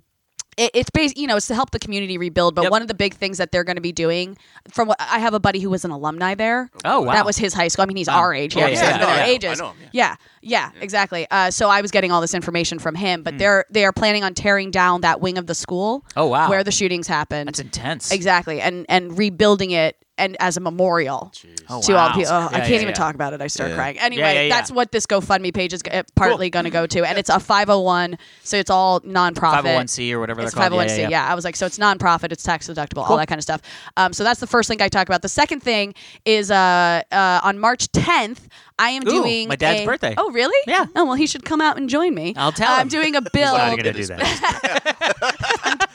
[0.58, 2.56] it, it's based, you know, it's to help the community rebuild.
[2.56, 2.72] But Yep.
[2.72, 4.38] one of the big things that they're going to be doing,
[4.72, 6.70] from what I have a buddy who was an alumni there.
[6.84, 7.14] Oh, wow.
[7.14, 7.84] That was his high school.
[7.84, 8.14] I mean, he's Oh.
[8.14, 8.56] our age.
[8.56, 9.16] Yeah, yeah, yeah.
[9.18, 9.26] Yeah.
[9.26, 9.60] ages.
[9.62, 11.28] Him, yeah, yeah, exactly.
[11.32, 13.24] Uh, so I was getting all this information from him.
[13.24, 16.04] But they're they are planning on tearing down that wing of the school.
[16.16, 16.50] Oh, wow.
[16.50, 17.48] where the shootings happened.
[17.48, 18.12] That's intense.
[18.12, 21.32] exactly, and and rebuilding it and as a memorial
[21.70, 22.14] Oh, to all wow.
[22.16, 22.32] people.
[22.34, 22.94] Oh, I can't yeah, even yeah.
[22.94, 23.42] talk about it.
[23.42, 23.76] I start Yeah.
[23.76, 24.00] crying.
[24.00, 24.50] Anyway, yeah, yeah.
[24.50, 27.40] that's what this GoFundMe page is uh, partly going to go to, and it's a
[27.40, 29.64] 501, so it's all nonprofit.
[29.64, 30.82] 501c or whatever It's they're called.
[30.82, 30.90] 501c.
[30.98, 31.32] yeah, Yeah, yeah.
[31.32, 33.62] I was like, so it's nonprofit, it's tax deductible, all that kind of stuff.
[33.98, 35.22] Um, so that's the first thing I talk about.
[35.22, 35.94] The second thing
[36.26, 38.40] is uh, uh, on March 10th,
[38.80, 40.14] I am Ooh, doing my dad's a- birthday.
[40.18, 40.56] Oh, really?
[40.68, 40.86] Yeah.
[40.96, 42.34] Oh, well, he should come out and join me.
[42.38, 42.88] I'll tell I'm him.
[42.90, 43.56] doing a bill.
[43.56, 43.58] He's build.
[43.58, 45.36] not gonna do that.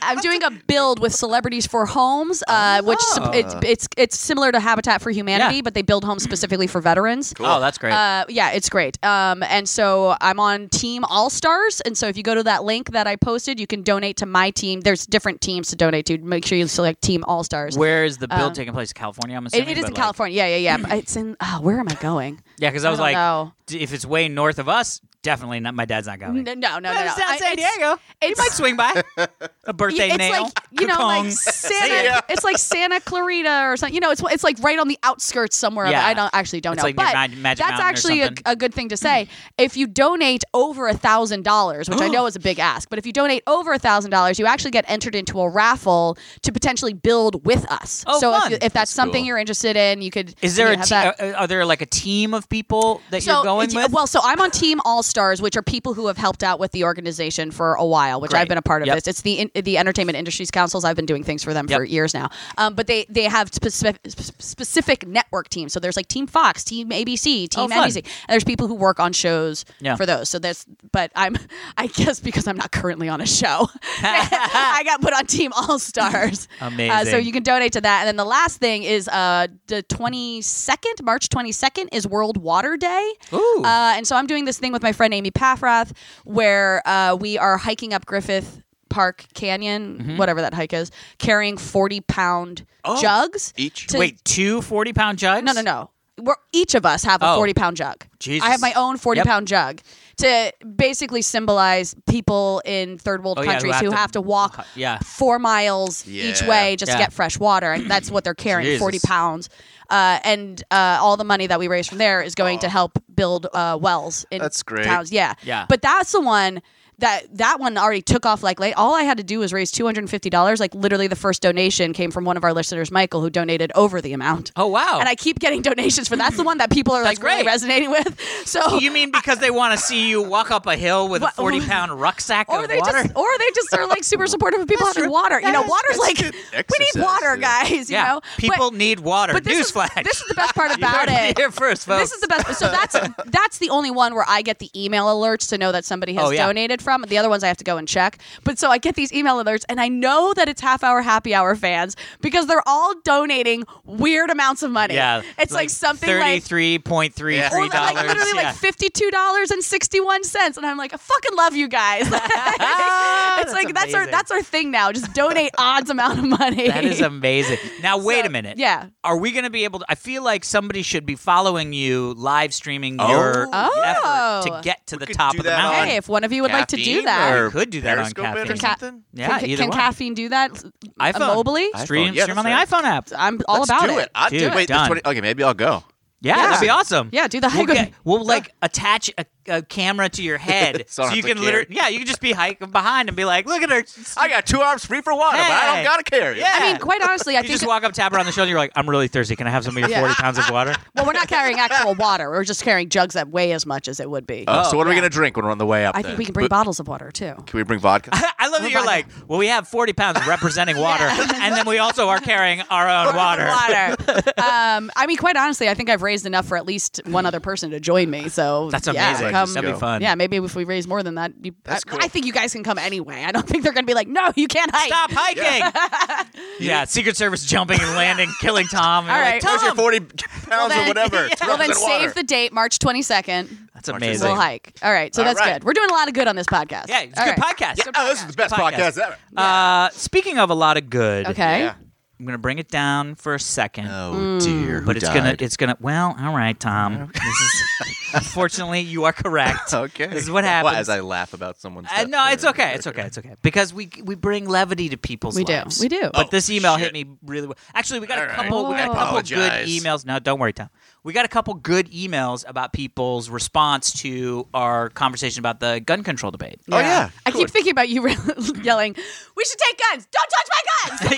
[0.03, 4.53] I'm doing a build with celebrities for homes, uh, which sup- it's, it's it's similar
[4.53, 5.62] to Habitat for Humanity, Yeah.
[5.62, 7.33] but they build homes specifically for veterans.
[7.41, 7.93] Oh, that's great.
[7.93, 9.03] Uh, yeah, it's great.
[9.05, 12.65] Um, and so I'm on Team All Stars, and so if you go to that
[12.65, 14.81] link that I posted, you can donate to my team.
[14.81, 16.19] There's different teams to donate to.
[16.19, 17.77] Make sure you select Team All Stars.
[17.79, 18.93] Where is the build um, taking place?
[18.93, 19.69] California, I'm It, assuming.
[19.69, 20.37] it is but, in like- California.
[20.37, 20.95] Yeah, yeah, yeah.
[20.97, 21.37] It's in.
[21.41, 22.41] Oh, where am I going?
[22.59, 23.53] Yeah, because I was don't like, know.
[23.67, 25.75] d- if it's way north of us, definitely not.
[25.75, 26.43] My dad's not going.
[26.45, 26.93] No, no, no, no.
[26.93, 27.05] no.
[27.07, 27.91] It's not I- San it's- Diego.
[28.23, 29.03] You it's- might swing by
[29.65, 30.43] a birthday it's nail.
[30.45, 31.33] like you know, like Capone.
[31.33, 32.23] Santa.
[32.29, 33.95] It's like Santa Clarita or something.
[33.95, 35.87] You know, it's it's like right on the outskirts somewhere.
[35.87, 35.95] Of it.
[35.95, 36.07] Yeah.
[36.07, 38.57] I don't actually don't It's know, like but Magic that's Mountain or actually a, a
[38.57, 39.29] good thing to say.
[39.59, 42.99] if you donate over a thousand dollars, which I know is a big ask, but
[42.99, 46.53] if you donate over a thousand dollars, you actually get entered into a raffle to
[46.53, 48.05] potentially build with us.
[48.07, 48.43] Oh, so fun.
[48.47, 49.27] if, you- if that's, That's something cool.
[49.29, 50.35] you're interested in, you could.
[50.43, 53.23] Is there you a te- are, uh, are there like a team of people that
[53.23, 53.93] So you're going it's- with?
[53.93, 56.72] well, so I'm on Team All Stars, which are people who have helped out with
[56.72, 58.40] the organization for a while, which Great.
[58.40, 58.87] I've been a part of.
[58.87, 58.96] Yep.
[58.96, 60.85] This it's the in, the Entertainment Industries Councils.
[60.85, 62.31] I've been doing things for them for years now.
[62.57, 64.01] Um, but they they have specific
[64.38, 65.72] specific network teams.
[65.75, 67.88] So there's like Team Fox, Team ABC, Oh, Team fun.
[67.90, 69.96] NBC, and there's people who work on shows Yeah.
[69.96, 70.29] for those.
[70.31, 71.37] So there's, but I'm
[71.77, 73.68] I guess because I'm not currently on a show,
[74.03, 76.48] I got put on Team All Stars.
[76.61, 78.01] Uh, so you can donate to that.
[78.01, 83.12] And then the last thing is uh, the 22nd, March 22nd is World Water Day.
[83.33, 83.62] Ooh.
[83.64, 85.93] Uh, and so I'm doing this thing with my friend Amy Paffrath
[86.25, 90.17] where uh, we are hiking up Griffith Park Canyon, Mm-hmm.
[90.19, 93.01] whatever that hike is, carrying 40 pound Oh.
[93.01, 93.55] jugs.
[93.57, 93.87] Each?
[93.87, 95.45] to- Wait, two 40 pound jugs?
[95.45, 95.91] No, no, no.
[96.19, 97.37] We're, each of us have a Oh.
[97.37, 98.05] 40 pound jug.
[98.19, 98.47] Jesus.
[98.47, 99.27] I have my own 40 Yep.
[99.27, 99.81] pound jug
[100.23, 104.13] to basically symbolize people in third world Oh, yeah, who countries have who to- have
[104.13, 104.99] to walk Yeah.
[104.99, 106.49] four miles each Yeah.
[106.49, 106.97] way just Yeah.
[106.97, 107.73] to get fresh water.
[107.73, 108.81] And that's what they're carrying Jesus.
[108.81, 109.49] 40 pounds.
[109.91, 112.99] Uh, and uh, all the money that we raise from there is going to help
[113.15, 114.87] build uh, wells in That's great.
[114.87, 115.13] towns.
[115.13, 115.35] Yeah.
[115.43, 115.67] Yeah.
[115.69, 116.63] But that's the one.
[117.03, 118.75] That that one already took off like late.
[118.77, 120.59] All I had to do was raise two hundred and fifty dollars.
[120.61, 124.01] Like literally, the first donation came from one of our listeners, Michael, who donated over
[124.01, 124.53] the amount.
[124.57, 124.99] Oh, wow.
[125.01, 127.91] And I keep getting donations for that's the one that people are like really resonating
[127.91, 128.19] with.
[128.47, 131.29] So you mean because they want to see you walk up a hill with a
[131.33, 133.03] 40 pound rucksack or of they water?
[133.03, 135.41] just or they just are like super supportive of people having water.
[135.41, 136.19] You know, That's- water's like
[136.53, 137.65] we need water, yeah.
[137.65, 137.91] guys.
[137.91, 138.05] You yeah.
[138.05, 139.33] know, People But- need water.
[139.33, 140.05] but this is, Newsflash.
[140.05, 141.37] this is the best part about it.
[141.37, 142.03] Here first, folks.
[142.11, 142.59] This is the best.
[142.61, 145.85] So that's that's the only one where I get the email alerts to know that
[145.85, 146.47] somebody has Oh, yeah.
[146.47, 146.91] donated from.
[147.00, 148.18] The other ones I have to go and check.
[148.44, 151.35] But so I get these email alerts, and I know that it's half hour happy
[151.35, 154.94] hour fans because they're all donating weird amounts of money.
[154.94, 155.22] yeah.
[155.38, 156.42] it's like, something like.
[156.42, 157.46] thirty-three point three Yeah.
[157.46, 158.07] Or three like dollars.
[158.09, 158.42] literally yeah.
[158.48, 162.02] like fifty-two dollars and sixty-one cents, and I'm like, I fucking love you guys.
[162.12, 164.92] it's That's like that's our that's our thing now.
[164.92, 166.68] Just donate odds amount of money.
[166.68, 167.59] That is amazing.
[167.83, 168.59] Now wait So, a minute.
[168.59, 168.88] yeah.
[169.02, 169.87] Are we going to be able to?
[169.88, 173.09] I feel like somebody should be following you, live streaming Oh.
[173.09, 173.81] your Oh.
[173.85, 174.62] effort to oh.
[174.62, 175.88] get to We the top of the mountain.
[175.88, 177.99] Hey, if one of you would like to do that, or You could do that
[177.99, 178.59] on Periscope it or caffeine.
[178.59, 179.05] Ca- something?
[179.15, 179.79] Yeah, can, either can one.
[179.79, 180.53] caffeine do that
[181.01, 181.45] iPhone.
[181.45, 181.67] mobily?
[181.85, 183.09] Stream, Yeah, stream on the that's iPhone app.
[183.17, 184.11] I'm all Let's about do it.
[184.15, 184.55] I'd Dude, do it.
[184.55, 184.87] Wait, done.
[184.87, 185.85] 20, okay, maybe I'll go.
[186.21, 186.47] Yeah, Yeah.
[186.51, 187.09] that'd be awesome.
[187.13, 187.75] Yeah, do the We'll, hike.
[187.75, 191.66] get, we'll like attach a, a camera to your head, So so, you can literally,
[191.70, 193.83] yeah, you can just be hiking behind and be like, look at her.
[194.16, 196.40] I got two arms free for water, but I don't gotta carry it.
[196.40, 196.50] Yeah.
[196.55, 197.61] I mean, quite honestly, I You think.
[197.61, 198.50] just walk up, tap her on the shoulder.
[198.50, 199.37] You're like, I'm really thirsty.
[199.37, 200.00] Can I have some of your Yeah.
[200.00, 200.74] 40 pounds of water?
[200.94, 202.31] well, we're not carrying actual water.
[202.31, 204.44] We're just carrying jugs that weigh as much as it would be.
[204.48, 205.96] Oh, so what are we gonna drink when we're on the way up?
[205.96, 206.11] I then?
[206.11, 207.35] think we can bring But- bottles of water too.
[207.46, 208.11] Can we bring vodka?
[208.38, 208.87] I love that you're Vodka.
[208.87, 212.88] like, well, we have 40 pounds representing water, and then we also are carrying our
[212.88, 213.46] own water.
[213.46, 213.96] Water.
[214.38, 217.40] um, I mean, quite honestly, I think I've raised enough for at least one other
[217.40, 218.28] person to join me.
[218.28, 219.32] So That's yeah, amazing.
[219.33, 220.01] Come- That'd be fun.
[220.03, 221.99] Yeah, maybe if we raise more than that, you, That's I, cool.
[222.03, 223.25] I think you guys can come anyway.
[223.25, 224.88] I don't think they're going to be like, no, you can't hike.
[224.88, 226.31] Stop hiking.
[226.59, 226.85] Yeah.
[226.85, 229.05] Secret Service jumping and landing, killing Tom.
[229.05, 229.42] And All you're right.
[229.42, 231.16] like, Where's your 40 pounds Well, or then- whatever?
[231.16, 232.05] Well, then Represent water.
[232.05, 233.49] save the date, March 22nd.
[233.75, 234.29] That's March amazing.
[234.29, 234.75] We'll hike.
[234.83, 235.55] All right, so All that's right.
[235.55, 235.64] good.
[235.64, 236.88] We're doing a lot of good on this podcast.
[236.88, 237.57] Yeah, it's a All good right.
[237.57, 237.79] podcast.
[237.79, 238.73] Yeah, oh, this is the best Podcast.
[238.75, 239.16] podcast ever.
[239.37, 241.61] Uh, speaking of a lot of good, Okay.
[241.61, 241.75] Yeah.
[242.23, 243.89] I'm gonna bring it down for a second.
[243.91, 244.81] Oh dear.
[244.81, 247.63] but it's gonna it's gonna well all right tom this is
[248.15, 250.07] unfortunately you are correct okay.
[250.07, 251.89] this is what happens Well, as I laugh about someone's.
[251.93, 255.35] Uh, no it's okay it's okay it's okay because we we bring levity to people's
[255.35, 255.53] We do.
[255.53, 255.81] lives.
[255.81, 256.11] We do.
[256.15, 256.85] but Oh, this email shit.
[256.85, 258.37] hit me really well actually we got All a right.
[258.37, 259.69] couple we got a couple good Apologize.
[259.69, 260.69] emails no don't worry tom
[261.05, 266.03] we got a couple good emails about people's response to our conversation about the gun
[266.05, 267.11] control debate Oh yeah.
[267.27, 268.07] I keep thinking about you
[268.62, 268.95] yelling,
[269.37, 270.07] "We should take guns!
[270.11, 270.62] Don't touch my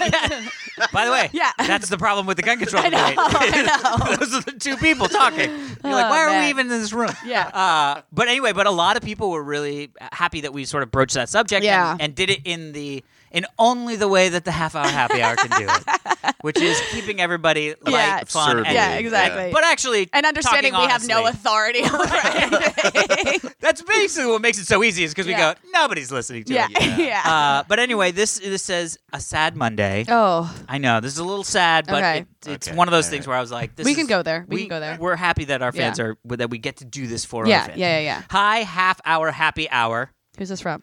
[0.00, 0.86] guns!" Yeah.
[0.92, 1.50] By the way, Yeah.
[1.58, 3.28] that's the problem with the gun control I know, debate.
[3.30, 4.16] I know.
[4.16, 5.50] Those are the two people talking.
[5.50, 6.44] You're like, Oh, why are man.
[6.44, 7.10] we even in this room?
[7.24, 7.46] Yeah.
[7.48, 10.90] Uh, but anyway, but a lot of people were really happy that we sort of
[10.90, 11.92] broached that subject Yeah.
[11.92, 15.20] and, and did it in the in only the way that the half hour happy
[15.20, 18.24] hour can do it, which is keeping everybody light, Yeah.
[18.24, 19.50] fun, and, Yeah, exactly.
[19.52, 21.40] but actually and understanding we talking have no honestly.
[21.40, 23.50] authority over anything.
[23.60, 25.50] That's basically what makes it so easy is because Yeah.
[25.50, 26.98] we go, nobody's listening to yeah, it.
[26.98, 27.22] yeah.
[27.24, 30.04] Uh, but anyway, this this says a sad Monday.
[30.08, 32.18] oh, I know this is a little sad, but Okay.
[32.20, 33.32] it, it's Okay, one of those all things right.
[33.32, 34.44] where I was like, this We is- can go there.
[34.48, 34.96] We can go there.
[35.00, 36.04] We're happy that our fans Yeah.
[36.04, 37.78] are that we get to do this for yeah, our fans.
[37.78, 38.22] yeah, yeah, yeah.
[38.30, 40.10] Hi, half hour happy hour.
[40.38, 40.82] Who's this from?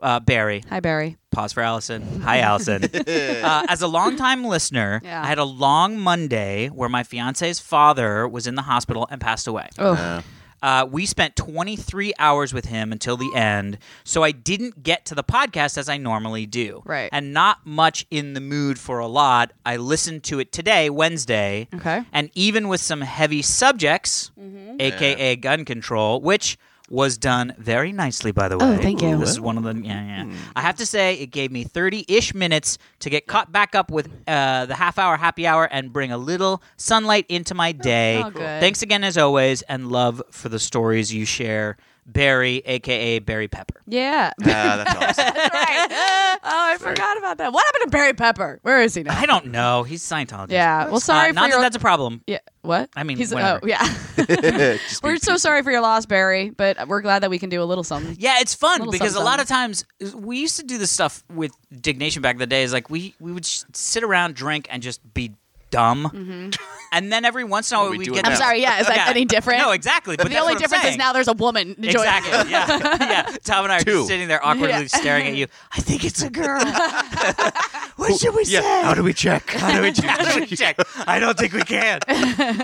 [0.00, 0.62] Uh, Barry.
[0.68, 1.16] Hi, Barry.
[1.30, 2.20] Pause for Allison.
[2.20, 2.84] Hi, Allison.
[2.94, 5.22] uh, as a longtime listener, Yeah.
[5.22, 9.46] I had a long Monday where my fiance's father was in the hospital and passed
[9.46, 9.68] away.
[9.78, 10.22] Oh, Uh,
[10.62, 15.14] Uh, we spent 23 hours with him until the end, so I didn't get to
[15.14, 16.82] the podcast as I normally do.
[16.84, 17.08] Right.
[17.12, 19.54] And not much in the mood for a lot.
[19.64, 21.66] I listened to it today, Wednesday.
[21.74, 22.02] Okay.
[22.12, 24.76] And even with some heavy subjects, Mm-hmm.
[24.80, 26.58] aka gun control, which
[26.90, 28.66] was done very nicely, by the way.
[28.66, 29.16] Oh, thank you.
[29.16, 30.36] This is one of the yeah, yeah.
[30.56, 34.08] I have to say, it gave me thirty-ish minutes to get caught back up with
[34.26, 38.20] uh, the half-hour happy hour and bring a little sunlight into my day.
[38.22, 38.60] Oh, good.
[38.60, 41.76] Thanks again, as always, and love for the stories you share,
[42.12, 43.82] Barry, aka Barry Pepper.
[43.86, 44.32] Yeah.
[44.42, 44.44] Ah,
[44.84, 45.34] that's awesome.
[45.34, 46.38] That's right.
[46.42, 47.52] Oh, I forgot about that.
[47.52, 48.58] What happened to Barry Pepper?
[48.62, 49.18] Where is he now?
[49.18, 49.82] I don't know.
[49.82, 50.50] He's Scientologist.
[50.52, 50.88] Yeah.
[50.88, 51.58] Well, sorry Uh, for not your.
[51.58, 52.22] that that's a problem.
[52.26, 52.38] yeah.
[52.62, 52.90] What?
[52.94, 53.60] I mean, He's, whatever.
[53.62, 53.82] oh yeah.
[54.16, 57.48] Just we're be- so sorry for your loss, Barry, but we're glad that we can
[57.48, 58.16] do a little something.
[58.18, 61.24] Yeah, it's fun Little because a lot of times we used to do this stuff
[61.32, 62.72] with Diggnation back in the days.
[62.72, 65.32] Like we we would sh- sit around, drink, and just be
[65.70, 66.50] dumb, mm-hmm.
[66.92, 68.26] and then every once in a while we we'd do it get.
[68.26, 68.60] I'm sorry.
[68.60, 68.80] Yeah.
[68.80, 69.10] Is that Yeah.
[69.10, 69.60] any different?
[69.60, 70.16] No, exactly.
[70.16, 72.00] But the only what I'm difference is now there's a woman joining you.
[72.00, 72.50] Exactly.
[72.50, 72.96] Yeah.
[73.00, 73.36] yeah.
[73.44, 73.92] Tom and I are Two.
[73.92, 74.86] just sitting there awkwardly Yeah.
[74.86, 75.46] staring at you.
[75.72, 76.60] I think it's a girl.
[77.96, 78.60] what should we yeah.
[78.60, 78.82] say?
[78.82, 79.50] How do we check?
[79.50, 80.10] How do we check?
[80.10, 80.78] How do we check?
[81.06, 82.00] I don't think we can.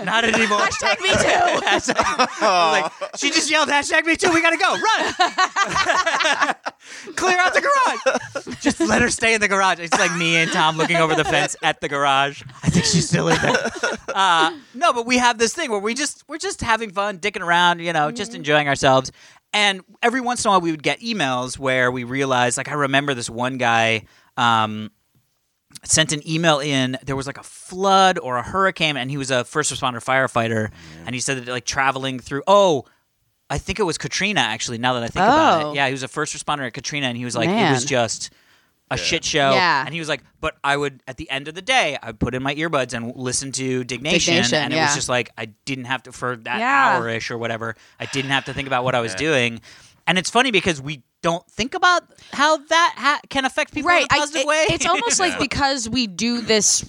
[0.05, 0.59] Not anymore.
[0.59, 1.61] Hashtag me too.
[1.65, 3.07] Hashtag- like, oh.
[3.15, 4.31] she just yelled hashtag me too.
[4.31, 4.73] We gotta go.
[4.73, 5.13] Run.
[7.15, 8.59] Clear out the garage.
[8.61, 9.79] Just let her stay in the garage.
[9.79, 12.43] It's like me and Tom looking over the fence at the garage.
[12.63, 13.55] I think she's still in there.
[14.17, 17.41] Uh, no, but we have this thing where we just we're just having fun, dicking
[17.43, 19.11] around, you know, just enjoying ourselves.
[19.53, 22.73] And every once in a while, we would get emails where we realized, like, I
[22.73, 24.05] remember this one guy.
[24.35, 24.89] Um,
[25.83, 26.97] sent an email in.
[27.05, 30.71] There was like a flood or a hurricane, and he was a first responder firefighter.
[31.05, 32.41] And he said that like traveling through.
[32.47, 32.85] Oh,
[33.51, 34.41] I think it was Katrina.
[34.41, 35.71] Actually, now that I think about Oh.
[35.71, 37.73] it, yeah, he was a first responder at Katrina, and he was like, it Man.
[37.73, 38.31] was just
[38.89, 39.51] a shit show.
[39.51, 39.83] Yeah.
[39.85, 42.19] And he was like, but I would at the end of the day, I would
[42.19, 44.85] put in my earbuds and listen to Diggnation, Diggnation, and it yeah.
[44.85, 46.97] was just like I didn't have to for that Yeah.
[46.97, 47.75] hour ish or whatever.
[47.99, 49.61] I didn't have to think about what I was doing.
[50.05, 54.01] And it's funny because we don't think about how that ha- can affect people right
[54.01, 54.65] in a positive it- way.
[54.69, 56.85] it's almost like because we do this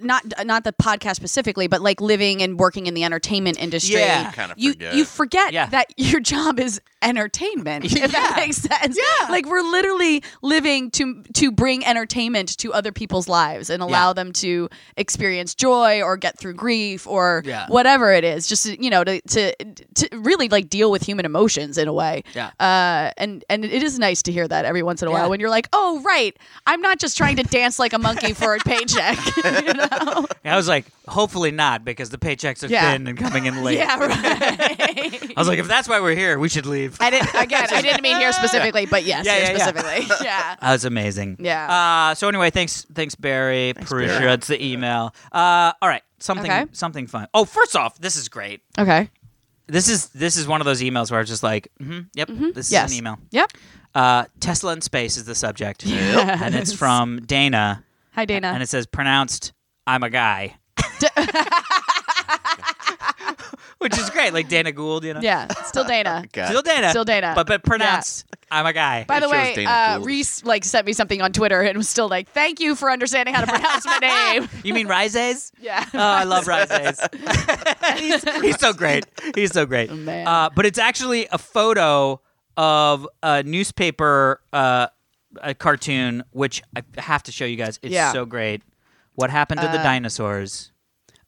[0.00, 4.26] not not the podcast specifically but like living and working in the entertainment industry Yeah.
[4.26, 4.94] You kinda you forget.
[4.94, 5.66] you forget Yeah.
[5.66, 9.28] that your job is entertainment if that makes sense Yeah.
[9.30, 14.12] like we're literally living to to bring entertainment to other people's lives and allow Yeah.
[14.14, 17.66] them to experience joy or get through grief or Yeah.
[17.68, 19.54] whatever it is just you know to to
[19.94, 22.50] to really like deal with human emotions in a way Yeah.
[22.58, 25.20] uh and and it is nice to hear that every once in a Yeah.
[25.20, 28.32] while when you're like, oh right, I'm not just trying to dance like a monkey
[28.32, 29.18] for a paycheck.
[29.44, 30.26] you know?
[30.44, 32.92] I was like, hopefully not, because the paychecks are Yeah.
[32.92, 33.78] thin and coming in late.
[33.78, 34.16] Yeah, right.
[35.36, 36.96] I was like, if that's why we're here, we should leave.
[37.00, 37.66] I didn't again.
[37.72, 39.66] I didn't mean here specifically, but yes, Yeah, here yeah, yeah.
[39.66, 40.16] specifically.
[40.24, 40.56] Yeah.
[40.60, 41.36] That was amazing.
[41.40, 42.10] Yeah.
[42.10, 43.74] Uh, so anyway, thanks, thanks Barry.
[43.76, 44.24] Perusia, Barry.
[44.26, 45.14] That's the email.
[45.32, 46.66] Uh, all right, something, Okay.
[46.72, 47.26] something fun.
[47.34, 48.62] Oh, first off, this is great.
[48.78, 49.10] Okay.
[49.70, 52.28] This is this is one of those emails where I was just like, mm-hmm, yep,
[52.54, 52.90] this Yes.
[52.90, 53.18] is an email.
[53.30, 53.52] Yep.
[53.94, 58.48] Uh, Tesla in space is the subject, and it's from Dana, Hi, Dana.
[58.48, 59.52] and it says pronounced
[59.86, 60.56] "I'm a guy,"
[63.80, 64.32] which is great.
[64.32, 65.20] Like Dana Gould, you know.
[65.20, 65.48] yeah.
[65.64, 66.24] Still Dana.
[66.32, 66.46] God.
[66.46, 66.90] Still Dana.
[66.90, 67.32] Still Dana.
[67.34, 69.04] But but pronounced I'm a guy.
[69.04, 72.08] By the It way, uh, Reese like sent me something on Twitter and was still
[72.08, 73.98] like, "Thank you for understanding how to pronounce my
[74.38, 75.52] name." you mean Rises?
[75.60, 75.84] Yeah.
[75.94, 77.00] Oh, I love Rises.
[77.98, 79.06] he's, he's so great.
[79.34, 79.90] He's so great.
[79.90, 80.26] Oh, man.
[80.26, 82.20] Uh, but it's actually a photo
[82.56, 84.88] of a newspaper uh,
[85.42, 87.78] a cartoon, which I have to show you guys.
[87.82, 88.12] It's Yeah.
[88.12, 88.62] so great.
[89.14, 90.72] What happened to the Uh, dinosaurs?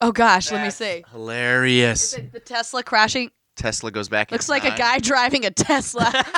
[0.03, 1.05] Oh gosh, let me see.
[1.13, 2.13] Hilarious.
[2.13, 4.31] The, the Tesla crashing Tesla goes back.
[4.31, 4.79] in looks like a time.
[4.79, 6.11] guy driving a Tesla.
[6.13, 6.33] that's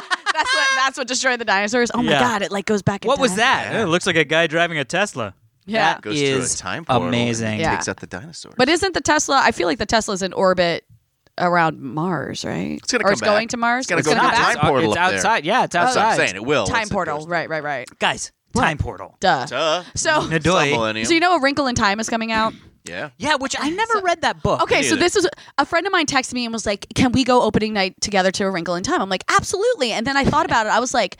[0.54, 1.90] what that's what destroyed the dinosaurs.
[1.94, 2.20] Oh my Yeah.
[2.20, 3.04] god, it like goes back.
[3.04, 3.38] in What was time.
[3.38, 3.72] that?
[3.72, 3.82] Yeah.
[3.82, 5.34] It looks like a guy driving a Tesla.
[5.66, 5.94] Yeah.
[5.94, 7.46] That Goes is through a time portal amazing.
[7.52, 7.70] And Yeah.
[7.74, 8.54] Takes out the dinosaurs.
[8.58, 9.40] But isn't the Tesla?
[9.42, 10.84] I feel like the Tesla's in orbit
[11.38, 12.72] around Mars, right?
[12.82, 13.50] It's gonna or come it's going back.
[13.50, 13.80] to Mars.
[13.80, 14.56] It's gonna go gonna through come the back?
[14.60, 15.16] time portal It's up there.
[15.16, 15.44] outside.
[15.46, 16.26] Yeah, it's That's what I'm outside.
[16.28, 16.36] saying.
[16.36, 16.66] It will.
[16.66, 17.18] Time once it portal.
[17.20, 17.88] goes- Right, right, right.
[17.98, 19.16] Guys, time portal.
[19.20, 19.46] Duh.
[19.46, 19.82] Duh.
[19.94, 21.06] So, Some millennium.
[21.06, 22.52] so you know, A Wrinkle in Time is coming out.
[22.84, 23.10] Yeah.
[23.18, 24.60] Yeah, which I never read that book.
[24.62, 25.26] Okay, so this is
[25.58, 28.30] a friend of mine texted me and was like, "Can we go opening night together
[28.32, 30.70] to A Wrinkle in Time?" I'm like, "Absolutely." And then I thought about it.
[30.70, 31.16] I was like,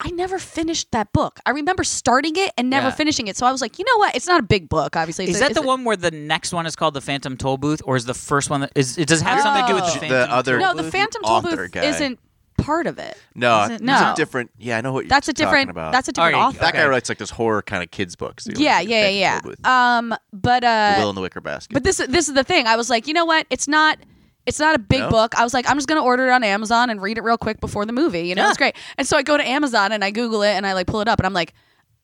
[0.00, 1.38] I never finished that book.
[1.46, 2.94] I remember starting it and never Yeah.
[2.94, 3.36] finishing it.
[3.36, 4.16] So I was like, you know what?
[4.16, 5.26] It's not a big book, obviously.
[5.26, 7.36] It's Is a- that the a- one where the next one is called the Phantom
[7.36, 8.98] Toll Booth, or is the first one that is?
[8.98, 9.94] It does it have something to do with Oh.
[9.94, 11.84] the, The Phantom other- No, the Phantom Toll Booth guy.
[11.84, 12.18] isn't
[12.56, 13.16] part of it.
[13.34, 13.74] No, Is it?
[13.74, 14.12] it's No.
[14.12, 14.50] a different.
[14.58, 15.68] Yeah, I know what you're That's a different.
[15.68, 15.92] talking about.
[15.92, 16.60] That's a different Alright, author.
[16.60, 18.44] that guy writes like this horror kind of kids books.
[18.44, 19.96] The Yeah, Phantom yeah, yeah, yeah.
[19.98, 21.72] Um, but uh, the Will in the Wicker Basket.
[21.72, 22.66] But this this is the thing.
[22.66, 23.46] I was like, you know what?
[23.50, 23.98] It's not
[24.46, 25.08] it's not a big No?
[25.10, 25.34] book.
[25.38, 27.60] I was like, I'm just gonna order it on Amazon and read it real quick
[27.60, 28.26] before the movie.
[28.28, 28.48] You know, Yeah.
[28.50, 28.76] it's great.
[28.98, 31.08] And so I go to Amazon and I Google it and I like pull it
[31.08, 31.54] up and I'm like,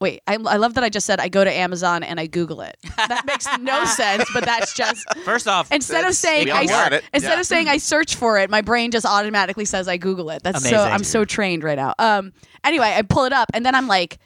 [0.01, 2.63] Wait, I, I love that I just said I go to Amazon and I Google
[2.63, 2.77] it.
[2.97, 6.67] That makes no sense, but that's just First off, instead of saying we all I
[6.67, 7.05] got it.
[7.13, 7.41] instead Yeah.
[7.41, 10.43] of saying I search for it, my brain just automatically says I Google it.
[10.43, 10.93] That's so Amazing.
[10.93, 11.95] I'm so trained right now.
[11.99, 12.33] Um.
[12.65, 14.19] Anyway, I pull it up and then I'm like,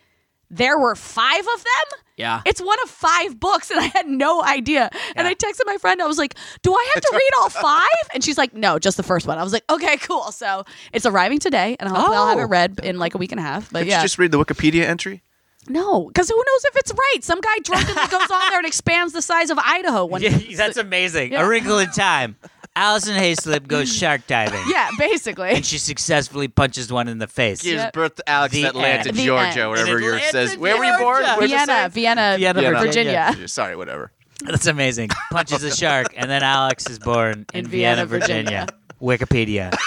[0.51, 1.99] there were five of them.
[2.17, 2.43] yeah.
[2.45, 4.89] It's one of five books, and I had no idea.
[5.17, 5.31] And Yeah.
[5.31, 6.01] I texted my friend.
[6.01, 8.05] I was like, "Do I have to read all five?
[8.13, 11.07] And she's like, "No, just the first one." I was like, "Okay, cool." So it's
[11.07, 12.47] arriving today, and hopefully I'll have it Oh.
[12.47, 13.73] read in like a week and a half.
[13.73, 15.24] But Did yeah, you just read the Wikipedia entry?
[15.69, 17.19] No, because who knows if it's right?
[17.25, 20.05] Some guy drunkenly goes on there and expands the size of Idaho.
[20.05, 21.33] When Yeah, that's amazing.
[21.33, 21.43] Yeah.
[21.43, 22.37] A Wrinkle in Time.
[22.77, 24.61] Allison Haislip goes shark diving.
[24.69, 25.51] yeah, basically.
[25.51, 27.63] And she successfully punches one in the face.
[27.63, 27.93] Gives Yep.
[27.93, 29.17] birth to Alex The in Atlanta, end.
[29.17, 29.71] The Georgia, end.
[29.71, 30.59] wherever In yours Atlanta, says.
[30.59, 31.23] Where were you born?
[31.23, 31.35] Georgia.
[31.39, 31.89] Where's it Vienna, say?
[31.91, 32.79] Vienna, Vienna, Vienna.
[32.81, 33.49] Virginia.
[33.49, 34.11] Sorry, whatever.
[34.45, 35.11] That's amazing.
[35.31, 38.67] Punches a shark, and then Alex is born in, In Vienna, Virginia.
[39.05, 39.75] Wikipedia.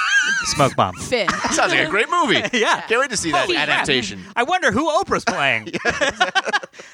[0.55, 0.95] Smoke bomb.
[0.95, 1.27] Finn.
[1.51, 2.41] Sounds like a great movie.
[2.57, 2.81] Yeah.
[2.87, 3.67] Can't wait to see that Holy crap.
[3.69, 4.23] adaptation.
[4.35, 5.69] I wonder who Oprah's playing.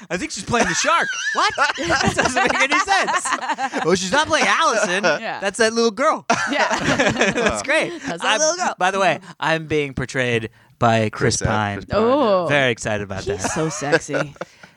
[0.09, 1.07] I think she's playing the shark.
[1.35, 1.53] What?
[1.77, 3.83] that doesn't make any sense.
[3.85, 5.03] Well, she's not playing Allison.
[5.03, 5.39] Yeah.
[5.39, 6.25] That's that little girl.
[6.51, 6.79] Yeah.
[7.33, 7.89] That's great.
[8.05, 8.75] That's that I'm- little girl.
[8.77, 11.75] By the way, I'm being portrayed by Chris, Chris Pine.
[11.77, 12.47] Chris Pine, Oh.
[12.47, 13.37] Very excited about that.
[13.41, 14.33] He's so sexy.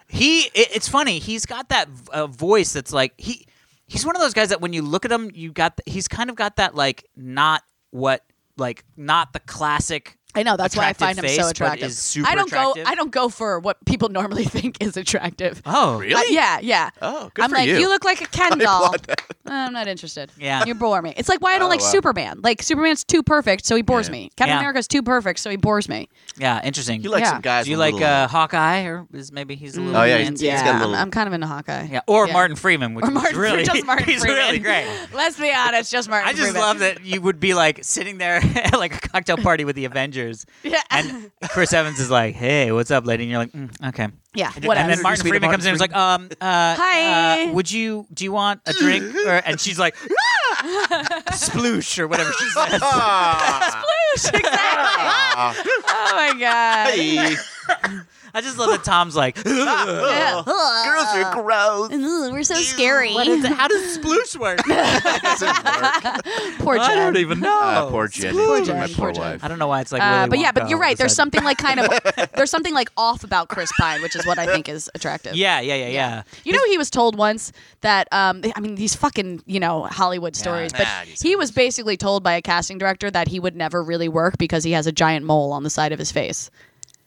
[0.08, 1.18] He, it, it's funny.
[1.18, 3.46] He's got that uh, voice that's like he.
[3.86, 5.80] He's one of those guys that when you look at him, you got.
[5.86, 8.24] He's kind of got that like not what
[8.56, 10.18] like not the classic.
[10.36, 11.88] I know that's why I attractive find him face, so but attractive.
[11.88, 12.84] is super I don't attractive.
[12.84, 12.90] go.
[12.90, 15.62] I don't go for what people normally think is attractive.
[15.66, 16.14] Oh, Really?
[16.14, 16.90] Uh, yeah, yeah.
[17.02, 17.88] Oh, good I'm for like, you.
[17.88, 18.82] look like a Ken doll.
[18.90, 19.20] want that.
[19.48, 20.30] Uh, I'm not interested.
[20.38, 20.64] Yeah.
[20.66, 21.14] you bore me.
[21.16, 21.86] It's like why I don't Oh, like wow.
[21.86, 22.40] Superman.
[22.42, 24.12] Like Superman's too perfect, so he bores Yeah.
[24.12, 24.30] me.
[24.36, 24.58] Captain Yeah.
[24.60, 26.08] America's too perfect, so he bores me.
[26.36, 27.00] Yeah, interesting.
[27.02, 27.30] You like Yeah.
[27.30, 27.64] some guys.
[27.64, 29.96] Do you with like little- uh, Hawkeye, or is maybe he's a little?
[30.00, 31.88] Oh, yeah, he's yeah, got a I'm, little- I'm kind of into Hawkeye.
[31.90, 32.32] yeah, or Yeah.
[32.32, 34.36] Martin Freeman, which Or is Martin really just Martin he's Freeman.
[34.38, 34.86] really great.
[35.14, 36.28] Let's be honest, just Martin.
[36.28, 36.60] I just Freeman.
[36.62, 39.84] love that you would be like sitting there at like a cocktail party with the
[39.84, 40.16] Avengers,
[40.62, 40.82] Yeah.
[40.90, 44.52] and Chris Evans is like, "Hey, what's up, lady?" And you're like, mm, "Okay." yeah.
[44.54, 44.88] And Whatever.
[44.88, 47.44] then Martin Introduce me Freeman comes in and is like, um, uh, Hi.
[47.48, 49.14] uh, would you, do you want a drink?
[49.26, 49.96] Or, and she's like,
[51.32, 52.80] sploosh, or whatever she says.
[52.82, 53.84] Ah,
[54.14, 54.46] exactly.
[55.88, 56.90] oh my god.
[56.94, 57.36] hey.
[58.36, 60.42] I just love that Tom's like, Yeah.
[60.44, 61.90] Girls are gross.
[61.90, 63.14] Ugh, We're so scary.
[63.14, 63.50] what is it?
[63.52, 64.58] how does sploosh work?
[66.58, 67.58] Poor I don't even know.
[67.62, 68.36] Uh, poor Jenny.
[68.36, 69.22] Poor My poor poor Jen.
[69.22, 69.44] wife.
[69.44, 70.02] I don't know why it's like.
[70.02, 70.94] Uh, Willy but yeah, but Wonka you're all of right.
[70.94, 71.32] a There's sudden.
[71.32, 74.44] something like kind of there's something like off about Chris Pine, which is what I
[74.46, 75.34] think is attractive.
[75.34, 76.22] Yeah, yeah, yeah, yeah.
[76.44, 80.36] You know, he was told once that um, I mean, these fucking you know Hollywood
[80.36, 83.56] stories, but Nah, these he was basically told by a casting director that he would
[83.56, 86.50] never really work because he has a giant mole on the side of his face.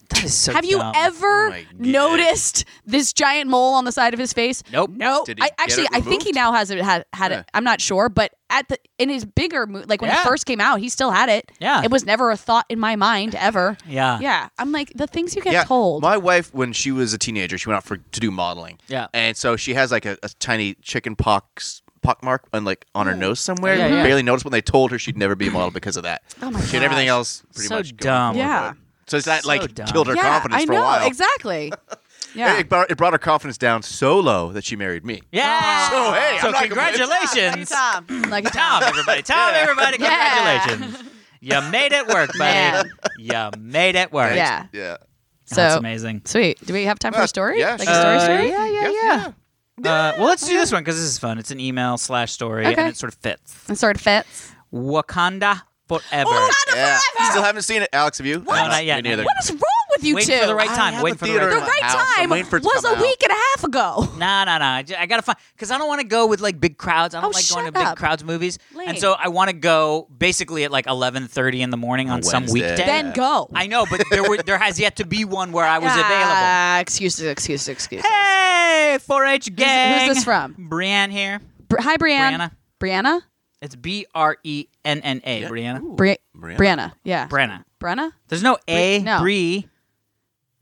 [0.10, 4.19] That is so Have you ever Oh noticed this giant mole on the side of
[4.19, 4.63] his face?
[4.72, 4.91] Nope.
[4.93, 5.26] Nope.
[5.28, 7.39] Did he I get actually it I think he now has it had had Yeah.
[7.41, 7.50] it.
[7.54, 10.22] I'm not sure, but at the in his bigger mo- like when Yeah.
[10.22, 11.52] it first came out, he still had it.
[11.60, 11.84] Yeah.
[11.84, 13.78] It was never a thought in my mind ever.
[13.88, 14.19] Yeah.
[14.19, 14.50] Yeah.
[14.58, 16.02] I'm like the things you get yeah, told.
[16.02, 18.80] My wife, when she was a teenager, she went out for to do modeling.
[18.88, 19.08] Yeah.
[19.13, 23.06] and so she has like a, a tiny chicken pox pock mark on like on
[23.08, 23.76] her nose somewhere.
[23.76, 24.04] Yeah, yeah.
[24.04, 26.24] Barely noticed when they told her she'd never be a model because of that.
[26.41, 27.95] Oh my She had everything else pretty So much.
[27.98, 28.36] dumb.
[28.38, 28.69] Yeah.
[28.72, 28.78] but-
[29.10, 29.88] So it's that So like dumb.
[29.88, 31.08] killed her yeah, confidence I for know a while.
[31.08, 31.72] exactly.
[32.36, 32.60] Yeah.
[32.60, 35.24] It, brought, it brought her confidence down so low that she married me.
[35.32, 35.89] Yeah.
[35.89, 38.06] So, hey, so I'm not congratulations, Tom.
[38.30, 38.84] Like Tom, Tom.
[38.84, 39.24] everybody.
[39.24, 39.98] Tom, everybody.
[40.00, 40.60] Yeah.
[40.67, 41.10] Congratulations.
[41.41, 42.38] You made it work, buddy.
[42.38, 42.86] Man.
[43.17, 44.36] You made it work.
[44.36, 44.67] Yeah.
[44.72, 44.98] Yeah.
[45.45, 46.22] So That's amazing.
[46.26, 46.63] sweet.
[46.63, 47.60] Do we have time for Uh, a story?
[47.62, 47.93] yeah, like sure.
[47.98, 48.50] a story Uh, story?
[48.50, 49.34] yeah, yeah, Yes,
[49.84, 49.89] yeah.
[49.91, 51.39] Uh, well, let's do this one because this is fun.
[51.39, 52.80] It's an email slash story, Okay.
[52.80, 53.56] and it sort of fits.
[53.69, 54.52] It sort of fits.
[54.72, 56.30] Wakanda forever.
[56.73, 56.97] Yeah.
[57.32, 57.89] Still haven't seen it.
[57.91, 58.39] Alex, have you?
[58.39, 59.23] No, not yet, Me neither.
[59.23, 59.60] What is wrong
[59.95, 60.41] with you Waiting two?
[60.41, 60.93] for the right I time.
[60.93, 61.67] have Waiting a for the theater right The time.
[61.67, 61.95] my right house.
[62.10, 63.02] I'm time waiting for it to was come a out.
[63.02, 64.13] week and a half ago.
[64.19, 64.75] Nah, nah, nah.
[64.97, 67.15] I gotta find because I don't want to go with like big crowds.
[67.15, 67.97] I don't Oh, like going to shut big up.
[67.97, 68.89] crowds movies, Lame.
[68.89, 72.21] and so I want to go basically at like eleven thirty in the morning on,
[72.21, 72.62] some Wednesday.
[72.69, 72.86] weekday.
[72.86, 73.49] Then go.
[73.54, 76.12] I know, but there were there has yet to be one where I was available.
[76.13, 78.06] Ah, excuses, excuses, excuses.
[78.06, 80.08] Hey, 4-H gang.
[80.08, 80.56] who's this from?
[80.58, 81.39] Brienne here.
[81.69, 82.38] Bri- Hi, Brianne.
[82.38, 82.52] Brianna.
[82.80, 83.21] Brianna?
[83.62, 85.43] It's B R E N N A.
[85.43, 85.95] Brianna.
[85.95, 86.58] Bri- Brianna.
[86.58, 86.91] Brianna.
[87.04, 87.28] Yeah.
[87.28, 87.63] Brenna.
[87.80, 88.12] Brenna?
[88.28, 89.00] There's no A.
[89.00, 89.19] no.
[89.19, 89.67] Bree.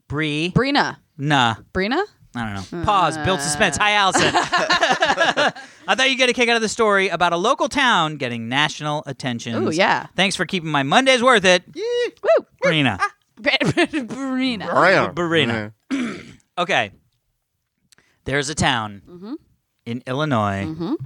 [0.08, 0.52] Bree.
[0.54, 0.96] Brina.
[1.16, 1.56] Nah.
[1.72, 2.02] Brina?
[2.34, 2.84] I don't know.
[2.84, 3.18] Pause.
[3.18, 3.76] Build suspense.
[3.78, 4.30] Hi, Allison.
[4.34, 8.48] I thought you'd get a kick out of the story about a local town getting
[8.48, 9.54] national attention.
[9.66, 10.06] Ooh, yeah.
[10.14, 11.62] Thanks for keeping my Mondays worth it.
[11.74, 12.46] Woo.
[12.64, 12.98] Brina.
[13.40, 14.68] Brina.
[14.68, 15.14] Brianna.
[15.14, 15.72] Barina.
[16.58, 16.90] Okay.
[18.24, 19.34] There's a town Mm-hmm.
[19.86, 20.96] in Illinois.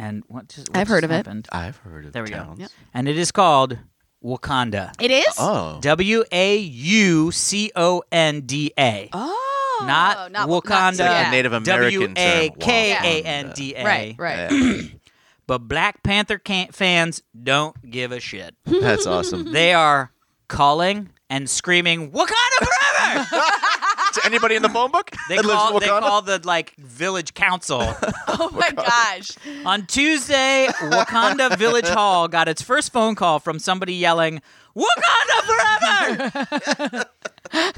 [0.00, 1.14] And what just, what I've heard just of it.
[1.26, 1.48] happened?
[1.52, 2.36] I've heard of There we go.
[2.36, 2.58] towns.
[2.60, 2.70] Yep.
[2.94, 3.76] And it is called
[4.24, 4.92] Wauconda.
[4.98, 5.26] It is?
[5.38, 5.78] Oh.
[5.82, 9.10] W A U C O N D A.
[9.12, 9.84] Oh.
[9.86, 10.90] Not Wakanda.
[10.90, 11.28] It's like yeah.
[11.28, 13.26] a Native American W A K A term.
[13.26, 13.84] N D A.
[13.84, 14.90] Right, right.
[15.46, 18.54] But Black Panther can- fans don't give a shit.
[18.66, 19.50] That's awesome.
[19.50, 20.12] They are
[20.46, 23.42] calling and screaming, Wakanda forever!
[24.12, 25.10] to anybody in the phone book?
[25.28, 27.80] They that lives call, in they call the like village council.
[28.32, 29.32] Oh my gosh.
[29.66, 34.40] On Tuesday, Wauconda Village Hall got its first phone call from somebody yelling,
[34.74, 37.04] Wakanda forever!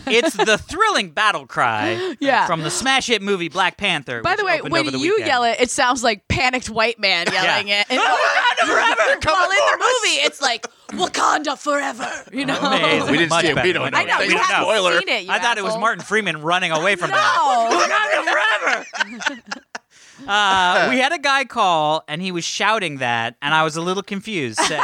[0.07, 2.47] it's the thrilling battle cry Yeah.
[2.47, 4.21] from the smash hit movie Black Panther.
[4.23, 5.27] By the way, when the you weekend.
[5.27, 7.81] yell it, it sounds like panicked white man yelling Yeah.
[7.81, 7.87] it.
[7.91, 9.19] And Wakanda forever!
[9.25, 12.11] While in the movie, it's like Wakanda forever.
[12.33, 12.59] You know.
[12.59, 13.11] Amazing.
[13.11, 13.51] We didn't Much see it.
[13.51, 13.73] We better.
[13.75, 13.99] don't know.
[13.99, 14.23] I know know.
[14.25, 14.99] you haven't Spoiler.
[14.99, 15.25] seen it.
[15.25, 15.77] You I thought it was.
[15.79, 17.69] Martin Freeman running away from that.
[17.71, 17.79] No.
[19.09, 19.53] Wakanda forever!
[20.25, 23.81] Uh, we had a guy call and he was shouting that, and I was a
[23.81, 24.61] little confused.
[24.61, 24.81] Said,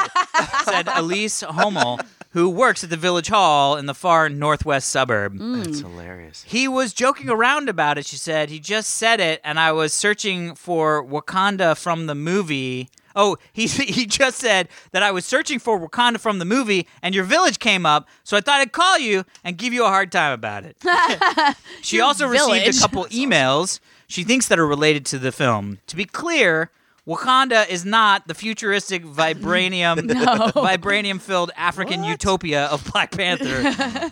[0.65, 5.39] said Elise Homel, who works at the Village Hall in the far northwest suburb.
[5.39, 6.45] That's hilarious.
[6.47, 8.07] He was joking around about it.
[8.07, 12.91] She said he just said it, and I was searching for Wakanda from the movie.
[13.17, 17.15] Oh, he he just said that I was searching for Wakanda from the movie, and
[17.15, 20.13] your village came up, so I thought I'd call you and give you a hard
[20.13, 20.77] time about it.
[21.83, 25.79] she also received a couple emails she thinks that are related to the film.
[25.87, 26.71] To be clear.
[27.09, 29.97] Wauconda is not the futuristic vibranium,
[30.53, 33.63] vibranium-filled African utopia of Black Panther.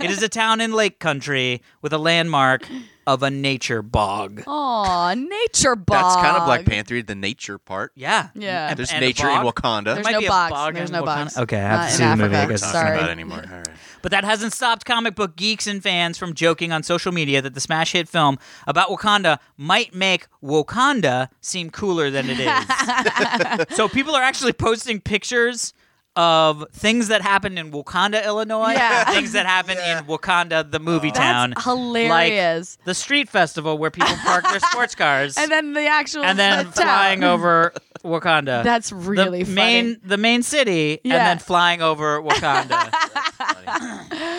[0.02, 2.66] it is a town in Lake County with a landmark
[3.06, 4.42] of a nature bog.
[4.46, 6.02] Aw, nature bog.
[6.02, 7.92] That's kind of Black Panther, the nature part.
[7.94, 8.68] Yeah, Yeah.
[8.70, 9.54] And- There's and a nature in bog?
[9.54, 9.94] Wakanda.
[9.94, 10.50] There's might no be a bogs.
[10.50, 11.06] bog There's in no Wakanda.
[11.06, 11.38] bogs.
[11.38, 12.52] Okay, I have Not to in see the movie, I Africa.
[12.54, 12.60] guess.
[12.62, 12.96] talking Sorry.
[12.98, 13.44] about it anymore.
[13.50, 13.68] All right.
[14.02, 17.54] But that hasn't stopped comic book geeks and fans from joking on social media that
[17.54, 23.66] the smash hit film about Wakanda might make Wauconda seem cooler than it is.
[23.76, 25.74] so people are actually posting pictures
[26.16, 29.04] of things that happened in Wauconda, Illinois, Yeah.
[29.06, 31.54] and things that happened in Wakanda, the movie That's town.
[31.62, 32.78] hilarious.
[32.80, 35.36] Like the street festival where people park their sports cars.
[35.36, 36.84] And then the actual and then the town.
[36.84, 37.72] flying over
[38.04, 38.64] Wakanda.
[38.64, 39.54] That's really the funny.
[39.54, 41.14] main the main city, Yeah.
[41.16, 42.92] and then flying over Wakanda.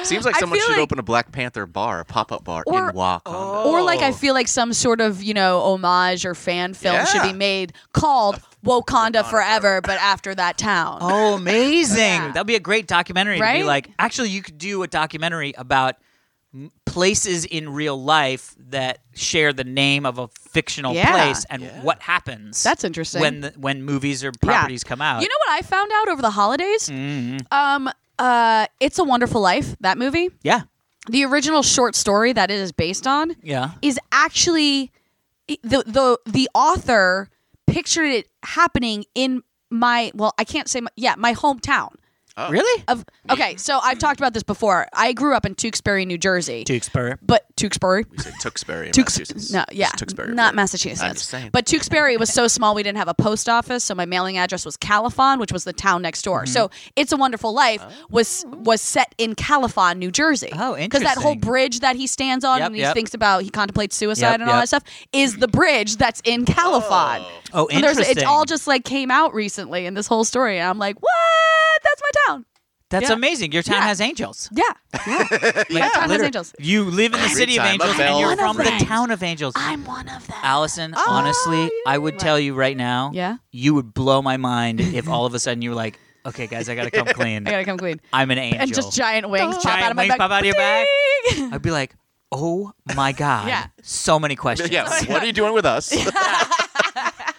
[0.08, 2.90] Seems like I someone should like- open a Black Panther bar, a pop-up bar Or-
[2.90, 3.66] in Wauconda.
[3.66, 4.14] Or like I Oh.
[4.14, 8.40] feel like some sort of you know homage or fan film should be made called
[8.66, 10.98] Wakanda, Forever, but after that town.
[11.02, 11.98] Oh, amazing!
[11.98, 12.32] Yeah.
[12.32, 13.36] That'd be a great documentary.
[13.38, 13.66] To be Right?
[13.66, 15.96] like, actually, you could do a documentary about
[16.86, 21.12] places in real life that share the name of a fictional Yeah.
[21.12, 22.64] place and what happens.
[22.64, 23.22] That's interesting.
[23.22, 24.50] When the, when movies or Yeah.
[24.54, 25.22] properties come out.
[25.22, 26.90] You know what I found out over the holidays?
[26.90, 27.38] Mm-hmm.
[27.52, 27.90] Um,
[28.20, 29.76] uh, It's a Wonderful Life.
[29.80, 30.62] That movie, yeah,
[31.10, 33.72] the original short story that it is based on, yeah.
[33.82, 34.92] is actually
[35.48, 37.30] the the the author
[37.68, 41.96] pictured it happening in my well, I can't say my, yeah my hometown.
[42.50, 42.84] Really?
[42.88, 44.88] Of okay, so I've talked about this before.
[44.94, 47.16] I grew up in Tewksbury, New Jersey, Tewksbury.
[47.22, 48.06] but Tewksbury.
[48.12, 49.52] We say Tewksbury Tewks- Massachusetts.
[49.52, 50.34] no, yeah, It's Tewksbury.
[50.34, 50.56] not right?
[50.56, 51.02] Massachusetts.
[51.02, 51.50] I'm just saying.
[51.52, 54.66] But Tewksbury was so small we didn't have a post office, so my mailing address
[54.66, 56.44] was Califon, which was the town next door.
[56.44, 56.54] Mm-hmm.
[56.54, 60.50] So "It's a Wonderful Life" was was set in Califon, New Jersey.
[60.54, 60.90] Oh, interesting.
[60.90, 62.94] Because that whole bridge that he stands on Yep, and he yep.
[62.94, 64.62] thinks about, he contemplates suicide Yep, and all yep.
[64.62, 67.26] that stuff, is the bridge that's in Califon.
[67.54, 68.18] Oh, And there's- interesting.
[68.24, 71.12] It all just like came out recently in this whole story, and I'm like, what?
[71.84, 72.46] That's my town.
[72.90, 73.16] That's yeah.
[73.16, 73.52] amazing.
[73.52, 73.88] Your town Yeah.
[73.88, 74.50] has angels.
[74.54, 74.64] Yeah,
[75.06, 75.18] yeah.
[75.70, 76.26] my town has Literally.
[76.28, 76.56] angels.
[76.58, 78.80] You live in the Every city of time a angels, and you're from the them.
[78.80, 79.54] town of angels.
[79.58, 80.38] I'm one of them.
[80.42, 82.22] Allison, oh, honestly, I would What?
[82.22, 83.38] tell you right now, Yeah?
[83.52, 86.70] you would blow my mind if all of a sudden you were like, okay, guys,
[86.70, 87.46] I got to come clean.
[87.46, 88.00] I gotta come clean.
[88.14, 88.62] I'm an angel.
[88.62, 90.18] And just giant wings pop Giant out of my wings back.
[90.20, 90.88] pop out of your back?
[91.32, 91.54] Ding!
[91.54, 91.94] I'd be like,
[92.32, 93.50] oh my God.
[93.50, 93.68] Yeah.
[93.84, 94.70] So many questions.
[94.72, 95.92] Yeah, what are you doing with us?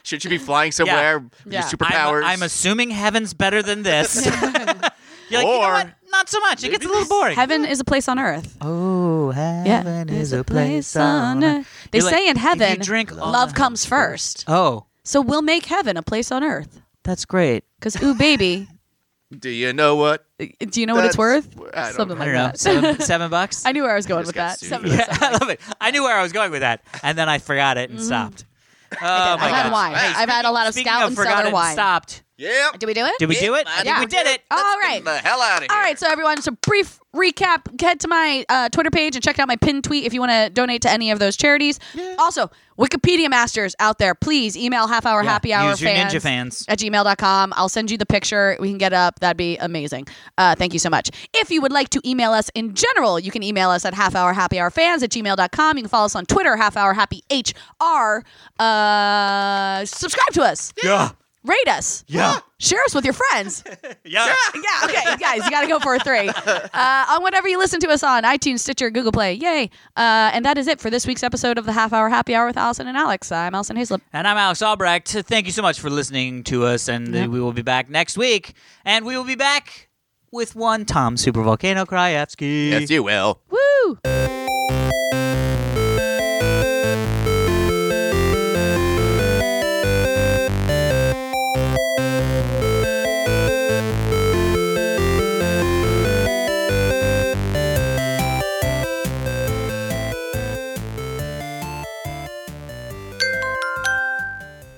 [0.09, 1.23] Should she be flying somewhere?
[1.47, 1.61] Yeah.
[1.61, 2.23] Your superpowers?
[2.23, 4.25] I'm, I'm assuming heaven's better than this.
[4.27, 4.93] You're like,
[5.31, 5.89] you know Or- what?
[6.11, 6.65] Not so much.
[6.65, 7.37] It gets a little boring.
[7.37, 8.57] Heaven is a place on earth.
[8.63, 11.89] Oh, heaven is a place on earth.
[11.91, 14.45] They You're like, say in heaven, drink love comes first.
[14.49, 16.81] Oh, So we'll make heaven a place on earth.
[17.05, 17.65] that's great.
[17.79, 18.69] Because, ooh, baby,
[19.39, 20.25] Do you know what?
[20.41, 21.55] Uh, do you know what it's worth?
[21.75, 22.43] I don't Something I like don't know.
[22.47, 22.59] that.
[22.59, 23.67] Seven, seven bucks?
[23.67, 24.59] I knew where I was going just with that.
[24.59, 25.61] Seven- Yeah, I love it.
[25.79, 28.07] I knew where I was going with that, and then I forgot it and mm-hmm.
[28.07, 28.47] stopped.
[28.95, 29.95] Oh my I've had wine.
[29.95, 31.73] Hey, I've had a lot of speaking Scout of and forgot Cellar wine.
[31.75, 32.23] stopped.
[32.39, 32.71] Yeah.
[32.79, 33.15] Did we do it?
[33.19, 33.67] Did we do it?
[33.67, 34.43] I I think we did it.
[34.51, 35.05] All Let's right.
[35.05, 35.69] get the hell out of here.
[35.73, 37.81] All right, so everyone, so brief recap.
[37.81, 40.31] Head to my uh, Twitter page and check out my pinned tweet if you want
[40.31, 41.81] to donate to any of those charities.
[42.19, 46.15] Also, Wikipedia masters out there, please email half hour Yeah, happy hour use your fans
[46.15, 46.65] ninja fans.
[46.69, 47.55] at gmail.com.
[47.57, 48.57] I'll send you the picture.
[48.61, 49.19] We can get up.
[49.19, 50.07] That'd be amazing.
[50.37, 51.11] Uh, thank you so much.
[51.35, 54.15] If you would like to email us in general, you can email us at half
[54.15, 55.77] hour happy hour fans at gmail.com.
[55.77, 58.23] You can follow us on Twitter, half hour happy HR.
[58.61, 60.73] Uh, subscribe to us.
[60.85, 61.11] Yeah.
[61.45, 62.05] Rate us.
[62.09, 62.41] Yeah.
[62.59, 63.63] Share us with your friends.
[64.05, 64.35] Yeah.
[64.55, 66.29] Yeah, okay, guys, you got to go for a three.
[66.49, 69.35] Uh, on whatever you listen to us on iTunes, Stitcher, Google Play.
[69.35, 69.69] Yay.
[69.97, 72.47] Uh, and that is it for this week's episode of the Half Hour Happy Hour
[72.47, 73.31] with Allison and Alex.
[73.31, 74.01] I'm Allison Haislip.
[74.13, 75.09] And I'm Alex Albrecht.
[75.09, 77.31] Thank you so much for listening to us, and uh, Yep.
[77.31, 78.55] we will be back next week.
[78.85, 79.89] And we will be back
[80.33, 82.71] with one Tom Super Volcano Krajewski.
[82.71, 83.41] Yes, you will.
[83.51, 84.28] Woo!